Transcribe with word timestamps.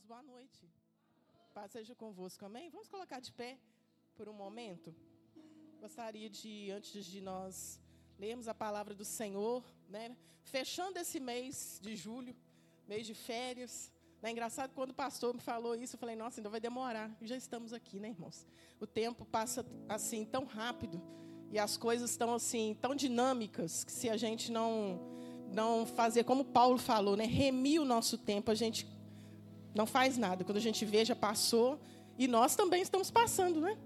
irmãos, 0.00 0.04
boa 0.06 0.22
noite. 0.22 0.68
Paz 1.54 1.72
seja 1.72 1.94
convosco, 1.94 2.44
amém? 2.44 2.70
Vamos 2.70 2.88
colocar 2.88 3.20
de 3.20 3.32
pé 3.32 3.58
por 4.16 4.28
um 4.28 4.32
momento. 4.32 4.94
Gostaria 5.80 6.28
de, 6.28 6.70
antes 6.70 7.04
de 7.04 7.20
nós 7.20 7.80
lermos 8.18 8.48
a 8.48 8.54
palavra 8.54 8.94
do 8.94 9.04
Senhor, 9.04 9.64
né? 9.88 10.16
Fechando 10.42 10.98
esse 10.98 11.18
mês 11.18 11.80
de 11.82 11.96
julho, 11.96 12.34
mês 12.86 13.06
de 13.06 13.14
férias. 13.14 13.92
É 14.22 14.30
engraçado 14.30 14.72
quando 14.74 14.90
o 14.90 14.94
pastor 14.94 15.34
me 15.34 15.40
falou 15.40 15.74
isso, 15.74 15.96
eu 15.96 16.00
falei, 16.00 16.16
nossa, 16.16 16.40
ainda 16.40 16.50
vai 16.50 16.60
demorar. 16.60 17.10
Já 17.22 17.36
estamos 17.36 17.72
aqui, 17.72 17.98
né, 17.98 18.10
irmãos? 18.10 18.46
O 18.78 18.86
tempo 18.86 19.24
passa 19.24 19.64
assim 19.88 20.24
tão 20.24 20.44
rápido 20.44 21.00
e 21.50 21.58
as 21.58 21.76
coisas 21.76 22.10
estão 22.10 22.34
assim 22.34 22.76
tão 22.80 22.94
dinâmicas 22.94 23.84
que 23.84 23.92
se 23.92 24.08
a 24.08 24.16
gente 24.16 24.52
não 24.52 25.00
não 25.52 25.84
fazer 25.84 26.22
como 26.22 26.44
Paulo 26.44 26.78
falou, 26.78 27.16
né, 27.16 27.24
remir 27.24 27.80
o 27.80 27.84
nosso 27.84 28.16
tempo, 28.16 28.52
a 28.52 28.54
gente 28.54 28.86
não 29.74 29.86
faz 29.86 30.16
nada. 30.16 30.44
Quando 30.44 30.56
a 30.58 30.60
gente 30.60 30.84
vê, 30.84 31.04
já 31.04 31.16
passou. 31.16 31.78
E 32.18 32.28
nós 32.28 32.54
também 32.54 32.82
estamos 32.82 33.10
passando, 33.10 33.60
né? 33.60 33.76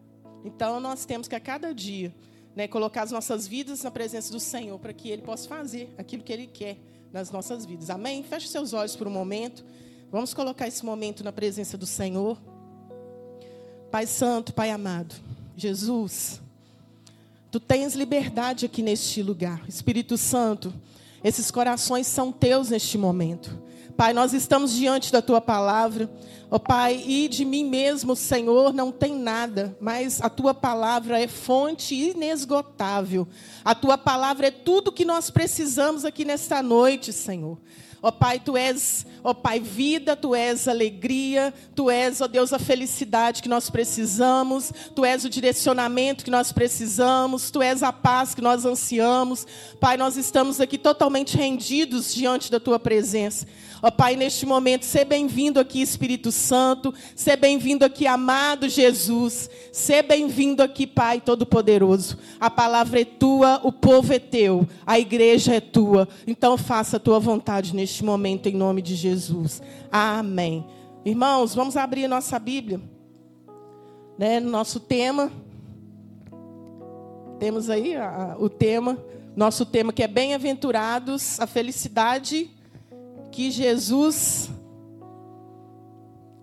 Então, 0.45 0.80
nós 0.80 1.04
temos 1.04 1.28
que 1.28 1.34
a 1.34 1.40
cada 1.40 1.72
dia 1.72 2.14
né, 2.54 2.68
colocar 2.68 3.02
as 3.02 3.10
nossas 3.10 3.46
vidas 3.46 3.82
na 3.82 3.90
presença 3.90 4.32
do 4.32 4.40
Senhor 4.40 4.78
para 4.78 4.92
que 4.92 5.09
Ele 5.09 5.23
possa 5.23 5.48
fazer 5.48 5.95
aquilo 5.96 6.23
que 6.23 6.32
Ele 6.32 6.46
quer 6.46 6.78
nas 7.12 7.30
nossas 7.30 7.64
vidas. 7.64 7.90
Amém? 7.90 8.23
Feche 8.23 8.48
seus 8.48 8.73
olhos 8.73 8.96
por 8.96 9.06
um 9.06 9.10
momento. 9.10 9.64
Vamos 10.10 10.34
colocar 10.34 10.68
esse 10.68 10.84
momento 10.84 11.23
na 11.24 11.32
presença 11.32 11.78
do 11.78 11.87
Senhor. 11.87 12.38
Pai 13.90 14.06
Santo, 14.06 14.52
Pai 14.52 14.70
amado, 14.70 15.14
Jesus, 15.56 16.42
Tu 17.54 17.60
tens 17.60 17.95
liberdade 17.95 18.66
aqui 18.66 18.82
neste 18.82 19.23
lugar. 19.23 19.62
Espírito 19.68 20.18
Santo, 20.18 20.74
esses 21.23 21.52
corações 21.52 22.04
são 22.09 22.32
teus 22.32 22.70
neste 22.70 22.98
momento. 22.98 23.56
Pai, 23.96 24.12
nós 24.12 24.32
estamos 24.32 24.72
diante 24.72 25.12
da 25.12 25.22
tua 25.22 25.40
palavra. 25.40 26.10
Ó 26.50 26.56
oh, 26.56 26.60
Pai, 26.60 27.02
e 27.06 27.28
de 27.28 27.44
mim 27.44 27.64
mesmo, 27.64 28.16
Senhor, 28.16 28.73
não 28.73 28.90
tem 28.90 29.14
nada, 29.14 29.76
mas 29.80 30.20
a 30.20 30.28
tua 30.28 30.52
palavra 30.52 31.20
é 31.20 31.28
fonte 31.28 31.95
inesgotável. 31.95 33.26
A 33.64 33.74
tua 33.74 33.96
palavra 33.96 34.48
é 34.48 34.51
tudo 34.51 34.92
que 34.92 35.04
nós 35.04 35.30
precisamos 35.30 36.04
aqui 36.04 36.24
nesta 36.24 36.60
noite, 36.60 37.12
Senhor. 37.12 37.59
Ó 38.05 38.09
oh, 38.09 38.13
Pai, 38.13 38.38
tu 38.38 38.55
és, 38.55 39.07
ó 39.23 39.30
oh, 39.30 39.35
Pai, 39.35 39.59
vida, 39.59 40.15
tu 40.15 40.35
és 40.35 40.69
alegria, 40.69 41.55
tu 41.74 41.91
és, 41.91 42.21
ó 42.21 42.27
Deus, 42.27 42.52
a 42.52 42.59
felicidade 42.59 43.41
que 43.41 43.49
nós 43.49 43.71
precisamos, 43.71 44.71
tu 44.95 45.07
és 45.07 45.24
o 45.24 45.30
direcionamento 45.30 46.23
que 46.23 46.30
nós 46.30 46.52
precisamos, 46.52 47.51
tu 47.51 47.63
és 47.63 47.82
a 47.82 47.95
paz 47.95 48.35
que 48.35 48.43
nós 48.43 48.66
ansiamos. 48.66 49.47
Pai, 49.80 49.97
nós 49.97 50.19
estamos 50.19 50.60
aqui 50.60 50.77
totalmente 50.77 51.35
rendidos 51.38 52.15
diante 52.15 52.51
da 52.51 52.60
tua 52.60 52.79
presença. 52.79 53.47
Ó 53.87 53.91
Pai, 53.91 54.16
neste 54.16 54.47
momento, 54.47 54.85
seja 54.85 55.05
bem-vindo 55.05 55.60
aqui, 55.60 55.82
Espírito 55.82 56.32
Santo. 56.32 56.93
Seja 57.15 57.37
bem-vindo 57.37 57.85
aqui, 57.85 58.07
amado 58.07 58.66
Jesus. 58.66 59.51
Seja 59.71 60.02
bem-vindo 60.02 60.63
aqui, 60.63 60.87
Pai 60.87 61.21
Todo-Poderoso. 61.21 62.16
A 62.41 62.49
palavra 62.49 63.02
é 63.02 63.05
tua, 63.05 63.60
o 63.63 63.71
povo 63.71 64.10
é 64.15 64.19
teu, 64.19 64.66
a 64.87 64.99
igreja 64.99 65.55
é 65.55 65.60
tua. 65.60 66.09
Então, 66.27 66.56
faça 66.56 66.97
a 66.97 67.00
tua 67.00 67.21
vontade 67.21 67.77
neste 67.77 67.94
momento, 68.03 68.48
em 68.48 68.54
nome 68.54 68.81
de 68.81 68.94
Jesus. 68.94 69.62
Amém. 69.92 70.66
Irmãos, 71.04 71.54
vamos 71.54 71.76
abrir 71.76 72.09
nossa 72.09 72.38
Bíblia. 72.38 72.81
Né, 74.19 74.41
nosso 74.41 74.81
tema. 74.81 75.31
Temos 77.38 77.69
aí 77.69 77.94
a, 77.94 78.36
o 78.38 78.48
tema, 78.48 78.98
nosso 79.36 79.66
tema 79.66 79.92
que 79.92 80.03
é 80.03 80.09
bem-aventurados, 80.09 81.38
a 81.38 81.47
felicidade 81.47 82.50
que 83.31 83.50
Jesus 83.50 84.50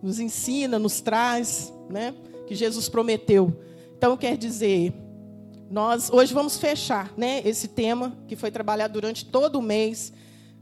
nos 0.02 0.19
ensina, 0.19 0.77
nos 0.77 1.02
traz, 1.02 1.73
né? 1.89 2.13
Que 2.47 2.55
Jesus 2.55 2.89
prometeu. 2.89 3.55
Então 3.97 4.17
quer 4.17 4.36
dizer, 4.36 4.93
nós 5.69 6.09
hoje 6.11 6.33
vamos 6.33 6.58
fechar, 6.58 7.14
né, 7.15 7.42
esse 7.45 7.70
tema 7.70 8.17
que 8.27 8.36
foi 8.36 8.52
trabalhado 8.52 8.93
durante 8.93 9.26
todo 9.26 9.58
o 9.58 9.61
mês. 9.61 10.11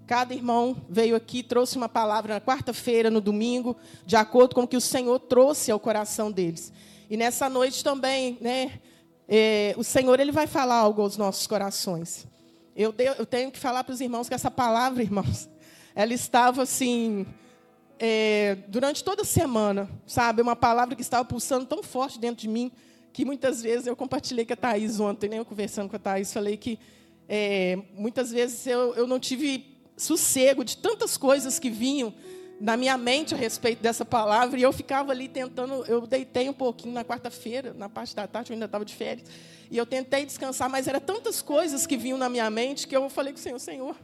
Cada 0.10 0.34
irmão 0.34 0.76
veio 0.90 1.16
aqui, 1.16 1.44
trouxe 1.44 1.78
uma 1.78 1.88
palavra 1.88 2.34
na 2.34 2.42
quarta-feira, 2.42 3.12
no 3.12 3.22
domingo, 3.22 3.78
de 4.08 4.16
acordo 4.16 4.56
com 4.56 4.64
o 4.64 4.68
que 4.68 4.76
o 4.76 4.82
Senhor 4.82 5.20
trouxe 5.20 5.72
ao 5.72 5.80
coração 5.80 6.32
deles. 6.32 6.74
E 7.08 7.16
nessa 7.16 7.48
noite 7.48 7.84
também, 7.84 8.36
né, 8.42 8.80
é, 9.28 9.76
o 9.78 9.84
Senhor 9.84 10.20
ele 10.20 10.32
vai 10.32 10.48
falar 10.48 10.78
algo 10.78 11.04
aos 11.04 11.16
nossos 11.16 11.46
corações. 11.46 12.26
Eu, 12.76 12.92
eu 13.20 13.24
tenho 13.24 13.52
que 13.52 13.60
falar 13.60 13.84
para 13.84 13.94
os 13.94 14.02
irmãos 14.02 14.28
que 14.28 14.34
essa 14.34 14.50
palavra, 14.50 15.04
irmãos, 15.06 15.48
ela 15.94 16.12
estava 16.12 16.64
assim, 16.64 17.24
é, 18.00 18.58
durante 18.68 19.04
toda 19.04 19.22
a 19.22 19.26
semana, 19.26 19.88
sabe? 20.08 20.42
Uma 20.42 20.56
palavra 20.56 20.96
que 20.96 21.04
estava 21.04 21.24
pulsando 21.24 21.68
tão 21.68 21.84
forte 21.84 22.18
dentro 22.18 22.42
de 22.42 22.48
mim, 22.48 22.72
que 23.14 23.24
muitas 23.24 23.62
vezes 23.62 23.86
eu 23.86 23.96
compartilhei 23.96 24.44
com 24.44 24.54
a 24.54 24.58
Thaís 24.58 25.00
ontem, 25.00 25.30
né? 25.30 25.38
eu 25.38 25.46
conversando 25.46 25.88
com 25.88 25.98
a 25.98 26.00
Thaís, 26.00 26.34
falei 26.34 26.58
que 26.58 26.80
é, 27.28 27.78
muitas 27.94 28.32
vezes 28.32 28.66
eu, 28.66 28.96
eu 28.96 29.06
não 29.06 29.20
tive 29.20 29.78
sossego 30.02 30.64
de 30.64 30.78
tantas 30.78 31.18
coisas 31.18 31.60
que 31.60 31.70
vinham 31.70 32.14
na 32.60 32.76
minha 32.76 32.98
mente 32.98 33.34
a 33.34 33.38
respeito 33.38 33.82
dessa 33.82 34.04
palavra, 34.04 34.60
e 34.60 34.64
eu 34.64 34.74
ficava 34.74 35.12
ali 35.12 35.30
tentando, 35.30 35.86
eu 35.86 36.06
deitei 36.06 36.50
um 36.50 36.54
pouquinho 36.54 36.94
na 36.94 37.06
quarta-feira, 37.06 37.74
na 37.74 37.88
parte 37.88 38.14
da 38.14 38.28
tarde, 38.28 38.52
eu 38.52 38.56
ainda 38.56 38.66
estava 38.66 38.84
de 38.84 38.94
férias, 38.94 39.30
e 39.72 39.78
eu 39.78 39.86
tentei 39.86 40.26
descansar, 40.26 40.70
mas 40.70 40.88
eram 40.88 41.00
tantas 41.00 41.42
coisas 41.42 41.88
que 41.88 41.96
vinham 41.96 42.18
na 42.18 42.28
minha 42.28 42.50
mente 42.50 42.86
que 42.86 42.96
eu 42.96 43.10
falei 43.10 43.32
com 43.32 43.40
o 43.40 43.42
Senhor, 43.42 43.60
Senhor, 43.60 43.96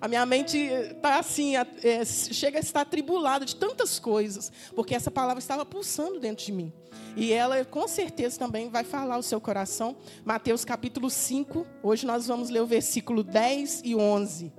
a 0.00 0.08
minha 0.08 0.26
mente 0.26 0.58
está 0.58 1.20
assim, 1.20 1.54
é, 1.54 2.04
chega 2.04 2.58
a 2.58 2.60
estar 2.60 2.84
tribulada 2.84 3.44
de 3.44 3.54
tantas 3.54 4.00
coisas, 4.00 4.50
porque 4.74 4.94
essa 4.96 5.12
palavra 5.12 5.38
estava 5.38 5.64
pulsando 5.64 6.18
dentro 6.18 6.44
de 6.44 6.50
mim. 6.50 6.72
E 7.14 7.32
ela, 7.32 7.64
com 7.64 7.86
certeza, 7.86 8.36
também 8.36 8.68
vai 8.68 8.82
falar 8.82 9.16
o 9.16 9.22
seu 9.22 9.40
coração. 9.40 9.94
Mateus 10.24 10.64
capítulo 10.64 11.08
5, 11.08 11.64
hoje 11.84 12.04
nós 12.04 12.26
vamos 12.26 12.50
ler 12.50 12.60
o 12.60 12.66
versículo 12.66 13.22
10 13.22 13.82
e 13.84 13.94
11, 13.94 14.52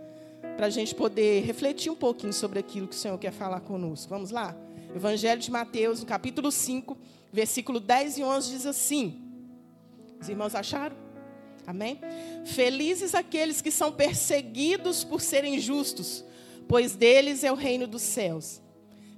para 0.56 0.68
a 0.68 0.70
gente 0.70 0.94
poder 0.94 1.44
refletir 1.44 1.92
um 1.92 1.96
pouquinho 1.96 2.34
sobre 2.34 2.60
aquilo 2.60 2.88
que 2.88 2.96
o 2.96 2.98
Senhor 2.98 3.18
quer 3.18 3.32
falar 3.32 3.60
conosco. 3.62 4.10
Vamos 4.10 4.32
lá? 4.32 4.56
Evangelho 4.96 5.42
de 5.42 5.50
Mateus, 5.50 6.02
no 6.02 6.06
capítulo 6.06 6.52
5, 6.52 6.98
versículo 7.32 7.80
10 7.80 8.20
e 8.20 8.24
11, 8.24 8.52
diz 8.52 8.66
assim. 8.66 9.22
Os 10.22 10.30
irmãos 10.30 10.54
acharam? 10.54 10.96
Amém? 11.66 12.00
Felizes 12.46 13.16
aqueles 13.16 13.62
que 13.62 13.72
são 13.72 13.92
perseguidos 13.92 15.04
por 15.04 15.22
serem 15.22 15.60
justos, 15.60 16.24
pois 16.68 16.96
deles 16.96 17.44
é 17.44 17.52
o 17.52 17.56
reino 17.56 17.88
dos 17.88 18.02
céus. 18.02 18.62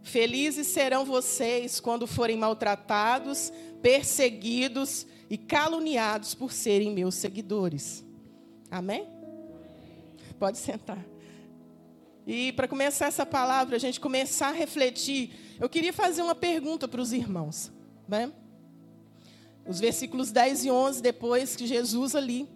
Felizes 0.04 0.68
serão 0.68 1.04
vocês 1.04 1.80
quando 1.80 2.06
forem 2.06 2.38
maltratados, 2.38 3.52
perseguidos 3.82 5.06
e 5.30 5.38
caluniados 5.38 6.36
por 6.36 6.52
serem 6.52 6.94
meus 6.94 7.16
seguidores. 7.16 8.06
Amém? 8.70 9.08
Pode 10.40 10.58
sentar. 10.58 11.04
E 12.28 12.52
para 12.54 12.68
começar 12.68 13.06
essa 13.06 13.26
palavra, 13.26 13.76
a 13.76 13.80
gente 13.80 14.00
começar 14.00 14.48
a 14.48 14.52
refletir, 14.52 15.32
eu 15.60 15.70
queria 15.70 15.94
fazer 15.94 16.24
uma 16.24 16.34
pergunta 16.34 16.88
para 16.88 17.00
os 17.00 17.14
irmãos. 17.14 17.72
Né? 18.08 18.32
Os 19.68 19.80
versículos 19.80 20.32
10 20.32 20.66
e 20.66 20.72
11, 20.72 21.02
depois 21.02 21.56
que 21.56 21.68
Jesus 21.68 22.16
ali 22.16 22.48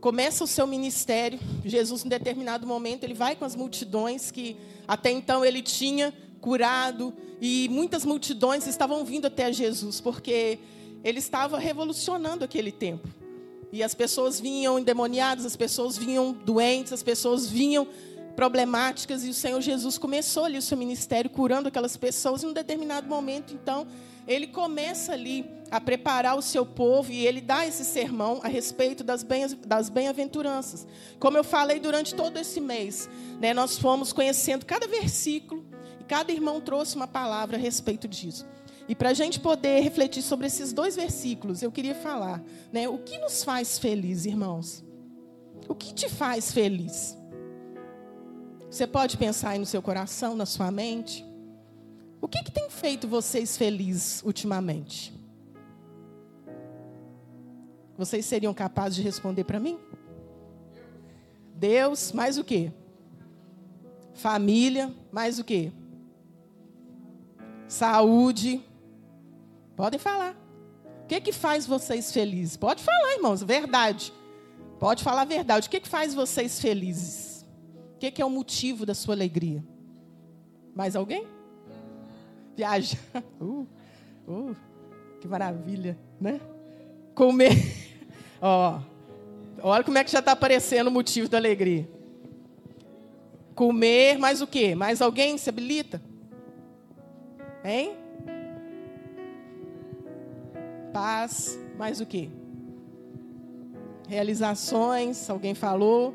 começa 0.00 0.42
o 0.42 0.46
seu 0.46 0.66
ministério, 0.66 1.38
Jesus, 1.64 2.04
em 2.04 2.08
determinado 2.08 2.66
momento, 2.66 3.04
ele 3.04 3.14
vai 3.14 3.36
com 3.36 3.44
as 3.44 3.54
multidões 3.54 4.30
que 4.30 4.56
até 4.88 5.10
então 5.10 5.44
ele 5.44 5.62
tinha 5.62 6.12
curado, 6.40 7.12
e 7.40 7.68
muitas 7.70 8.04
multidões 8.04 8.66
estavam 8.66 9.04
vindo 9.04 9.26
até 9.26 9.52
Jesus, 9.52 10.00
porque 10.00 10.58
ele 11.04 11.18
estava 11.18 11.58
revolucionando 11.58 12.44
aquele 12.44 12.72
tempo. 12.72 13.06
E 13.72 13.82
as 13.82 13.94
pessoas 13.94 14.40
vinham 14.40 14.78
endemoniadas, 14.78 15.46
as 15.46 15.54
pessoas 15.54 15.96
vinham 15.96 16.32
doentes, 16.32 16.92
as 16.92 17.02
pessoas 17.02 17.48
vinham 17.48 17.86
problemáticas, 18.36 19.24
e 19.24 19.30
o 19.30 19.34
Senhor 19.34 19.60
Jesus 19.60 19.98
começou 19.98 20.44
ali 20.44 20.58
o 20.58 20.62
seu 20.62 20.76
ministério 20.76 21.30
curando 21.30 21.68
aquelas 21.68 21.96
pessoas, 21.96 22.42
em 22.42 22.46
um 22.46 22.52
determinado 22.52 23.08
momento, 23.08 23.52
então, 23.54 23.86
ele 24.26 24.46
começa 24.46 25.12
ali 25.12 25.44
a 25.70 25.80
preparar 25.80 26.36
o 26.36 26.42
seu 26.42 26.64
povo 26.64 27.10
e 27.12 27.26
ele 27.26 27.40
dá 27.40 27.66
esse 27.66 27.84
sermão 27.84 28.40
a 28.42 28.48
respeito 28.48 29.02
das, 29.02 29.22
bem, 29.22 29.46
das 29.66 29.88
bem-aventuranças. 29.88 30.86
Como 31.18 31.36
eu 31.36 31.44
falei 31.44 31.78
durante 31.78 32.14
todo 32.14 32.36
esse 32.36 32.60
mês, 32.60 33.08
né, 33.40 33.54
nós 33.54 33.78
fomos 33.78 34.12
conhecendo 34.12 34.66
cada 34.66 34.86
versículo 34.86 35.64
e 36.00 36.04
cada 36.04 36.32
irmão 36.32 36.60
trouxe 36.60 36.96
uma 36.96 37.06
palavra 37.06 37.56
a 37.56 37.60
respeito 37.60 38.06
disso. 38.08 38.46
E 38.88 38.94
para 38.94 39.10
a 39.10 39.14
gente 39.14 39.38
poder 39.38 39.80
refletir 39.80 40.22
sobre 40.22 40.48
esses 40.48 40.72
dois 40.72 40.96
versículos, 40.96 41.62
eu 41.62 41.70
queria 41.70 41.94
falar, 41.94 42.42
né, 42.72 42.88
o 42.88 42.98
que 42.98 43.18
nos 43.18 43.44
faz 43.44 43.78
feliz, 43.78 44.26
irmãos? 44.26 44.84
O 45.68 45.74
que 45.74 45.94
te 45.94 46.08
faz 46.08 46.50
feliz? 46.50 47.16
Você 48.70 48.86
pode 48.86 49.16
pensar 49.16 49.50
aí 49.50 49.58
no 49.58 49.66
seu 49.66 49.82
coração, 49.82 50.36
na 50.36 50.46
sua 50.46 50.70
mente? 50.70 51.26
O 52.20 52.28
que, 52.28 52.42
que 52.42 52.52
tem 52.52 52.70
feito 52.70 53.08
vocês 53.08 53.56
felizes 53.56 54.22
ultimamente? 54.22 55.12
Vocês 57.98 58.24
seriam 58.24 58.54
capazes 58.54 58.96
de 58.96 59.02
responder 59.02 59.44
para 59.44 59.58
mim? 59.58 59.78
Deus, 61.54 62.12
mais 62.12 62.38
o 62.38 62.44
quê? 62.44 62.72
Família, 64.14 64.94
mais 65.10 65.38
o 65.38 65.44
quê? 65.44 65.72
saúde. 67.70 68.62
Podem 69.76 69.98
falar. 69.98 70.36
O 71.04 71.06
que, 71.06 71.20
que 71.20 71.32
faz 71.32 71.66
vocês 71.66 72.12
felizes? 72.12 72.56
Pode 72.56 72.82
falar, 72.82 73.14
irmãos, 73.14 73.42
verdade. 73.42 74.12
Pode 74.78 75.02
falar 75.02 75.22
a 75.22 75.24
verdade. 75.24 75.68
O 75.68 75.70
que, 75.70 75.80
que 75.80 75.88
faz 75.88 76.14
vocês 76.14 76.60
felizes? 76.60 77.29
O 78.00 78.02
que, 78.02 78.10
que 78.10 78.22
é 78.22 78.24
o 78.24 78.30
motivo 78.30 78.86
da 78.86 78.94
sua 78.94 79.12
alegria? 79.12 79.62
Mais 80.74 80.96
alguém? 80.96 81.26
Viaja. 82.56 82.96
Uh, 83.38 83.66
uh, 84.26 84.56
que 85.20 85.28
maravilha, 85.28 85.98
né? 86.18 86.40
Comer. 87.14 87.52
Ó, 88.40 88.80
olha 89.62 89.84
como 89.84 89.98
é 89.98 90.02
que 90.02 90.10
já 90.10 90.20
está 90.20 90.32
aparecendo 90.32 90.86
o 90.86 90.90
motivo 90.90 91.28
da 91.28 91.36
alegria. 91.36 91.86
Comer, 93.54 94.16
mais 94.16 94.40
o 94.40 94.46
quê? 94.46 94.74
Mais 94.74 95.02
alguém 95.02 95.36
se 95.36 95.50
habilita? 95.50 96.00
Hein? 97.62 97.98
Paz, 100.90 101.60
mais 101.76 102.00
o 102.00 102.06
quê? 102.06 102.30
Realizações, 104.08 105.28
alguém 105.28 105.54
falou. 105.54 106.14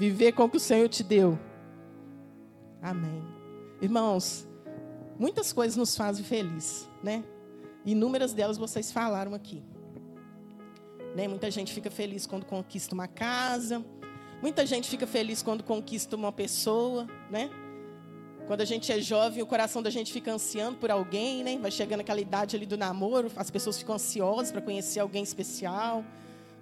Viver 0.00 0.32
com 0.32 0.44
o 0.44 0.48
que 0.48 0.56
o 0.56 0.60
Senhor 0.60 0.88
te 0.88 1.04
deu. 1.04 1.38
Amém. 2.80 3.22
Irmãos, 3.82 4.48
muitas 5.18 5.52
coisas 5.52 5.76
nos 5.76 5.94
fazem 5.94 6.24
felizes, 6.24 6.88
né? 7.02 7.22
Inúmeras 7.84 8.32
delas 8.32 8.56
vocês 8.56 8.90
falaram 8.90 9.34
aqui. 9.34 9.62
Né? 11.14 11.28
Muita 11.28 11.50
gente 11.50 11.74
fica 11.74 11.90
feliz 11.90 12.26
quando 12.26 12.46
conquista 12.46 12.94
uma 12.94 13.06
casa. 13.06 13.84
Muita 14.40 14.64
gente 14.64 14.88
fica 14.88 15.06
feliz 15.06 15.42
quando 15.42 15.62
conquista 15.62 16.16
uma 16.16 16.32
pessoa, 16.32 17.06
né? 17.30 17.50
Quando 18.46 18.62
a 18.62 18.64
gente 18.64 18.90
é 18.90 19.02
jovem, 19.02 19.42
o 19.42 19.46
coração 19.46 19.82
da 19.82 19.90
gente 19.90 20.14
fica 20.14 20.32
ansiando 20.32 20.78
por 20.78 20.90
alguém, 20.90 21.44
né? 21.44 21.58
Vai 21.58 21.70
chegando 21.70 22.00
aquela 22.00 22.22
idade 22.22 22.56
ali 22.56 22.64
do 22.64 22.78
namoro, 22.78 23.30
as 23.36 23.50
pessoas 23.50 23.76
ficam 23.76 23.96
ansiosas 23.96 24.50
para 24.50 24.62
conhecer 24.62 25.00
alguém 25.00 25.22
especial, 25.22 26.02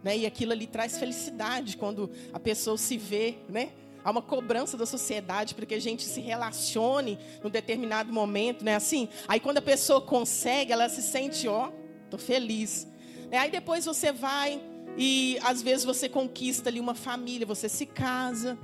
né? 0.09 0.17
E 0.17 0.25
aquilo 0.25 0.53
ali 0.53 0.67
traz 0.67 0.97
felicidade 0.97 1.77
quando 1.77 2.11
a 2.33 2.41
pessoa 2.41 2.79
se 2.79 2.97
vê, 2.97 3.35
né? 3.47 3.73
Há 4.03 4.11
uma 4.11 4.23
cobrança 4.23 4.75
da 4.75 4.87
sociedade 4.87 5.55
para 5.55 5.67
que 5.67 5.75
a 5.75 5.79
gente 5.79 6.03
se 6.03 6.19
relacione 6.19 7.19
num 7.45 7.51
determinado 7.51 8.11
momento, 8.11 8.65
né? 8.65 8.75
Assim, 8.75 9.11
aí 9.29 9.39
quando 9.39 9.59
a 9.59 9.63
pessoa 9.63 10.01
consegue, 10.01 10.73
ela 10.73 10.89
se 10.89 11.03
sente, 11.03 11.47
ó, 11.47 11.71
tô 12.09 12.17
feliz. 12.17 12.89
Aí 13.31 13.51
depois 13.51 13.85
você 13.85 14.11
vai 14.11 14.59
e 14.97 15.39
às 15.43 15.61
vezes 15.61 15.85
você 15.85 16.09
conquista 16.09 16.71
ali 16.71 16.81
uma 16.81 16.95
família, 16.95 17.47
você 17.47 17.69
se 17.69 17.85
casa, 17.85 18.57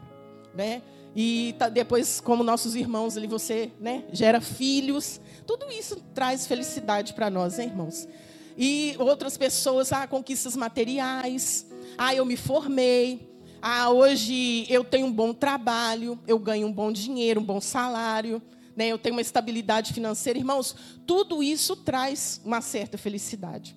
né? 0.55 0.81
E 1.14 1.55
tá, 1.58 1.69
depois, 1.69 2.20
como 2.20 2.43
nossos 2.43 2.75
irmãos 2.75 3.19
ali, 3.19 3.26
você 3.26 3.70
né, 3.79 4.05
gera 4.12 4.41
filhos. 4.41 5.20
Tudo 5.46 5.70
isso 5.70 6.02
traz 6.14 6.46
felicidade 6.46 7.12
para 7.12 7.29
nós, 7.29 7.58
hein, 7.58 7.69
irmãos? 7.69 8.08
E 8.56 8.94
outras 8.98 9.36
pessoas, 9.36 9.92
ah, 9.92 10.06
conquistas 10.06 10.56
materiais. 10.56 11.66
Ah, 11.98 12.14
eu 12.14 12.24
me 12.24 12.36
formei. 12.36 13.28
Ah, 13.60 13.90
hoje 13.90 14.66
eu 14.68 14.84
tenho 14.84 15.06
um 15.06 15.12
bom 15.12 15.32
trabalho, 15.32 16.18
eu 16.26 16.38
ganho 16.38 16.66
um 16.66 16.72
bom 16.72 16.92
dinheiro, 16.92 17.40
um 17.40 17.44
bom 17.44 17.60
salário, 17.60 18.42
né? 18.76 18.88
Eu 18.88 18.98
tenho 18.98 19.14
uma 19.14 19.22
estabilidade 19.22 19.92
financeira, 19.92 20.38
irmãos. 20.38 20.76
Tudo 21.06 21.42
isso 21.42 21.74
traz 21.76 22.40
uma 22.44 22.60
certa 22.60 22.98
felicidade. 22.98 23.74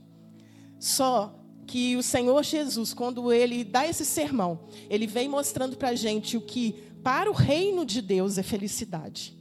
Só 0.78 1.34
que 1.66 1.96
o 1.96 2.04
Senhor 2.04 2.44
Jesus, 2.44 2.94
quando 2.94 3.32
ele 3.32 3.64
dá 3.64 3.88
esse 3.88 4.06
sermão, 4.06 4.68
ele 4.90 5.08
vem 5.08 5.28
mostrando 5.28 5.76
para 5.76 5.90
a 5.90 5.96
gente 5.96 6.38
o 6.38 6.42
que 6.42 6.74
para 7.04 7.30
o 7.30 7.34
reino 7.34 7.86
de 7.86 8.02
Deus 8.02 8.38
é 8.38 8.44
felicidade. 8.44 9.37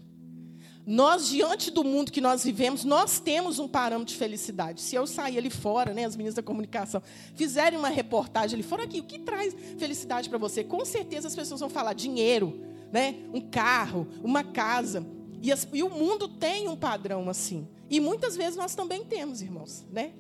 Nós, 0.87 1.27
diante 1.27 1.73
do 1.73 1.83
mundo 1.83 2.13
que 2.13 2.21
nós 2.21 2.45
vivemos, 2.45 2.85
nós 2.85 3.19
temos 3.19 3.59
um 3.59 3.67
parâmetro 3.67 4.15
de 4.15 4.17
felicidade. 4.17 4.81
Se 4.81 4.95
eu 4.95 5.05
sair 5.05 5.37
ali 5.37 5.51
fora, 5.51 5.93
né, 5.93 6.05
as 6.05 6.15
meninas 6.15 6.37
da 6.37 6.45
comunicação, 6.45 7.03
fizerem 7.35 7.77
uma 7.77 7.89
reportagem 7.89 8.55
ali 8.55 8.63
fora, 8.63 8.85
aqui, 8.85 9.01
o 9.01 9.03
que 9.03 9.19
traz 9.19 9.53
felicidade 9.77 10.29
para 10.29 10.39
você? 10.39 10.63
Com 10.63 10.85
certeza 10.85 11.27
as 11.27 11.35
pessoas 11.35 11.59
vão 11.59 11.69
falar 11.69 11.93
dinheiro, 11.93 12.61
né, 12.93 13.17
um 13.35 13.41
carro, 13.41 14.07
uma 14.23 14.45
casa. 14.45 15.05
E, 15.43 15.51
as, 15.51 15.67
e 15.73 15.83
o 15.83 15.91
mundo 15.91 16.29
tem 16.29 16.69
um 16.69 16.77
padrão 16.77 17.29
assim. 17.29 17.67
E 17.91 17.99
muitas 17.99 18.37
vezes 18.37 18.57
nós 18.57 18.77
também 18.77 19.05
temos, 19.05 19.43
irmãos. 19.43 19.85
Né? 19.91 20.13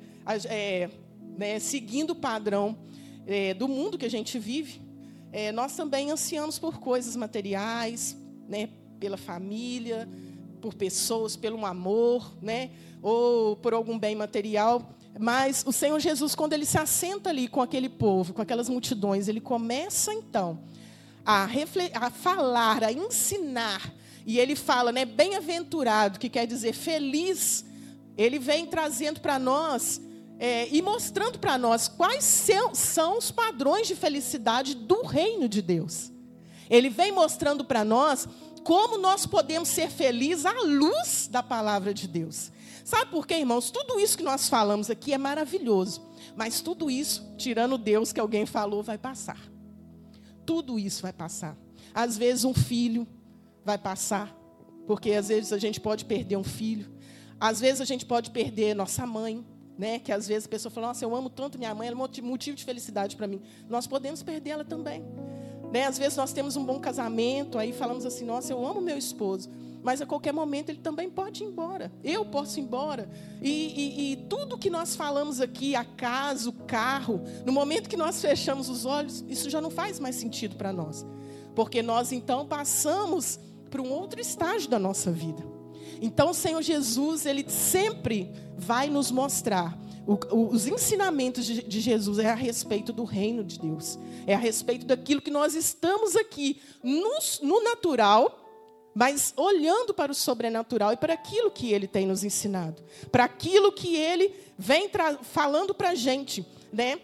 É, 0.48 0.90
né, 1.38 1.60
seguindo 1.60 2.10
o 2.10 2.16
padrão 2.16 2.76
é, 3.24 3.54
do 3.54 3.68
mundo 3.68 3.96
que 3.96 4.04
a 4.04 4.10
gente 4.10 4.36
vive, 4.36 4.82
é, 5.30 5.52
nós 5.52 5.76
também 5.76 6.10
ansiamos 6.10 6.58
por 6.58 6.80
coisas 6.80 7.14
materiais, 7.14 8.16
né, 8.48 8.68
pela 8.98 9.16
família, 9.16 10.08
por 10.56 10.74
pessoas, 10.74 11.36
pelo 11.36 11.58
um 11.58 11.66
amor, 11.66 12.32
né, 12.42 12.70
ou 13.02 13.56
por 13.56 13.74
algum 13.74 13.98
bem 13.98 14.14
material. 14.14 14.94
Mas 15.18 15.64
o 15.66 15.72
Senhor 15.72 15.98
Jesus, 16.00 16.34
quando 16.34 16.52
ele 16.52 16.66
se 16.66 16.78
assenta 16.78 17.30
ali 17.30 17.48
com 17.48 17.62
aquele 17.62 17.88
povo, 17.88 18.34
com 18.34 18.42
aquelas 18.42 18.68
multidões, 18.68 19.28
ele 19.28 19.40
começa 19.40 20.12
então 20.12 20.60
a, 21.24 21.48
a 21.94 22.10
falar, 22.10 22.84
a 22.84 22.92
ensinar. 22.92 23.92
E 24.26 24.38
ele 24.38 24.56
fala, 24.56 24.92
né, 24.92 25.04
bem-aventurado, 25.04 26.18
que 26.18 26.28
quer 26.28 26.46
dizer 26.46 26.72
feliz. 26.72 27.64
Ele 28.16 28.38
vem 28.38 28.66
trazendo 28.66 29.20
para 29.20 29.38
nós 29.38 30.00
é, 30.38 30.68
e 30.70 30.82
mostrando 30.82 31.38
para 31.38 31.56
nós 31.56 31.88
quais 31.88 32.24
são, 32.24 32.74
são 32.74 33.18
os 33.18 33.30
padrões 33.30 33.86
de 33.86 33.94
felicidade 33.94 34.74
do 34.74 35.02
reino 35.02 35.48
de 35.48 35.62
Deus. 35.62 36.12
Ele 36.68 36.90
vem 36.90 37.12
mostrando 37.12 37.64
para 37.64 37.84
nós 37.84 38.28
como 38.66 38.98
nós 38.98 39.24
podemos 39.24 39.68
ser 39.68 39.88
felizes 39.88 40.44
à 40.44 40.50
luz 40.62 41.28
da 41.30 41.40
palavra 41.40 41.94
de 41.94 42.08
Deus. 42.08 42.50
Sabe 42.84 43.12
por 43.12 43.24
quê, 43.24 43.34
irmãos? 43.34 43.70
Tudo 43.70 44.00
isso 44.00 44.18
que 44.18 44.24
nós 44.24 44.48
falamos 44.48 44.90
aqui 44.90 45.12
é 45.12 45.18
maravilhoso, 45.18 46.04
mas 46.34 46.60
tudo 46.60 46.90
isso, 46.90 47.32
tirando 47.38 47.78
Deus 47.78 48.12
que 48.12 48.18
alguém 48.18 48.44
falou, 48.44 48.82
vai 48.82 48.98
passar. 48.98 49.38
Tudo 50.44 50.80
isso 50.80 51.02
vai 51.02 51.12
passar. 51.12 51.56
Às 51.94 52.18
vezes 52.18 52.42
um 52.42 52.52
filho 52.52 53.06
vai 53.64 53.78
passar, 53.78 54.36
porque 54.84 55.12
às 55.12 55.28
vezes 55.28 55.52
a 55.52 55.58
gente 55.58 55.78
pode 55.78 56.04
perder 56.04 56.36
um 56.36 56.42
filho. 56.42 56.92
Às 57.38 57.60
vezes 57.60 57.80
a 57.80 57.84
gente 57.84 58.04
pode 58.04 58.32
perder 58.32 58.74
nossa 58.74 59.06
mãe, 59.06 59.46
né? 59.78 60.00
Que 60.00 60.10
às 60.10 60.26
vezes 60.26 60.46
a 60.46 60.50
pessoa 60.50 60.72
fala, 60.72 60.88
nossa, 60.88 61.04
eu 61.04 61.14
amo 61.14 61.30
tanto 61.30 61.56
minha 61.56 61.72
mãe, 61.72 61.86
ela 61.86 61.96
é 61.96 62.20
motivo 62.20 62.56
de 62.56 62.64
felicidade 62.64 63.14
para 63.14 63.28
mim. 63.28 63.40
Nós 63.68 63.86
podemos 63.86 64.24
perder 64.24 64.50
ela 64.50 64.64
também. 64.64 65.04
Né? 65.72 65.86
Às 65.86 65.98
vezes 65.98 66.16
nós 66.16 66.32
temos 66.32 66.56
um 66.56 66.64
bom 66.64 66.78
casamento, 66.78 67.58
aí 67.58 67.72
falamos 67.72 68.04
assim, 68.04 68.24
nossa, 68.24 68.52
eu 68.52 68.66
amo 68.66 68.80
meu 68.80 68.96
esposo. 68.96 69.50
Mas 69.82 70.00
a 70.00 70.06
qualquer 70.06 70.32
momento 70.32 70.70
ele 70.70 70.80
também 70.80 71.08
pode 71.08 71.44
ir 71.44 71.46
embora. 71.46 71.92
Eu 72.02 72.24
posso 72.24 72.58
ir 72.58 72.62
embora. 72.62 73.08
E, 73.40 73.50
e, 73.50 74.12
e 74.12 74.16
tudo 74.28 74.58
que 74.58 74.68
nós 74.68 74.96
falamos 74.96 75.40
aqui, 75.40 75.76
a 75.76 75.84
casa, 75.84 76.50
o 76.50 76.52
carro, 76.52 77.22
no 77.44 77.52
momento 77.52 77.88
que 77.88 77.96
nós 77.96 78.20
fechamos 78.20 78.68
os 78.68 78.84
olhos, 78.84 79.24
isso 79.28 79.48
já 79.48 79.60
não 79.60 79.70
faz 79.70 80.00
mais 80.00 80.16
sentido 80.16 80.56
para 80.56 80.72
nós. 80.72 81.06
Porque 81.54 81.82
nós 81.82 82.10
então 82.10 82.46
passamos 82.46 83.38
para 83.70 83.80
um 83.80 83.92
outro 83.92 84.20
estágio 84.20 84.68
da 84.68 84.78
nossa 84.78 85.12
vida. 85.12 85.44
Então 86.02 86.30
o 86.30 86.34
Senhor 86.34 86.62
Jesus, 86.62 87.24
ele 87.24 87.48
sempre 87.48 88.32
vai 88.56 88.90
nos 88.90 89.12
mostrar 89.12 89.78
os 90.06 90.66
ensinamentos 90.66 91.44
de, 91.44 91.80
Jesus 91.80 92.18
é 92.18 92.30
a 92.30 92.34
respeito 92.34 92.92
do 92.92 93.02
reino 93.02 93.42
de 93.42 93.58
Deus, 93.58 93.98
é 94.26 94.34
a 94.34 94.38
respeito 94.38 94.86
daquilo 94.86 95.20
que 95.20 95.30
nós 95.30 95.54
estamos 95.54 96.14
aqui 96.14 96.60
no 96.82 97.62
natural, 97.64 98.44
mas 98.94 99.34
olhando 99.36 99.92
para 99.92 100.12
o 100.12 100.14
sobrenatural 100.14 100.92
e 100.92 100.96
para 100.96 101.14
aquilo 101.14 101.50
que 101.50 101.72
Ele 101.72 101.88
tem 101.88 102.06
nos 102.06 102.22
ensinado, 102.22 102.82
para 103.10 103.24
aquilo 103.24 103.72
que 103.72 103.96
Ele 103.96 104.32
vem 104.56 104.88
falando 105.22 105.74
para 105.74 105.90
a 105.90 105.94
gente, 105.94 106.46
né? 106.72 107.00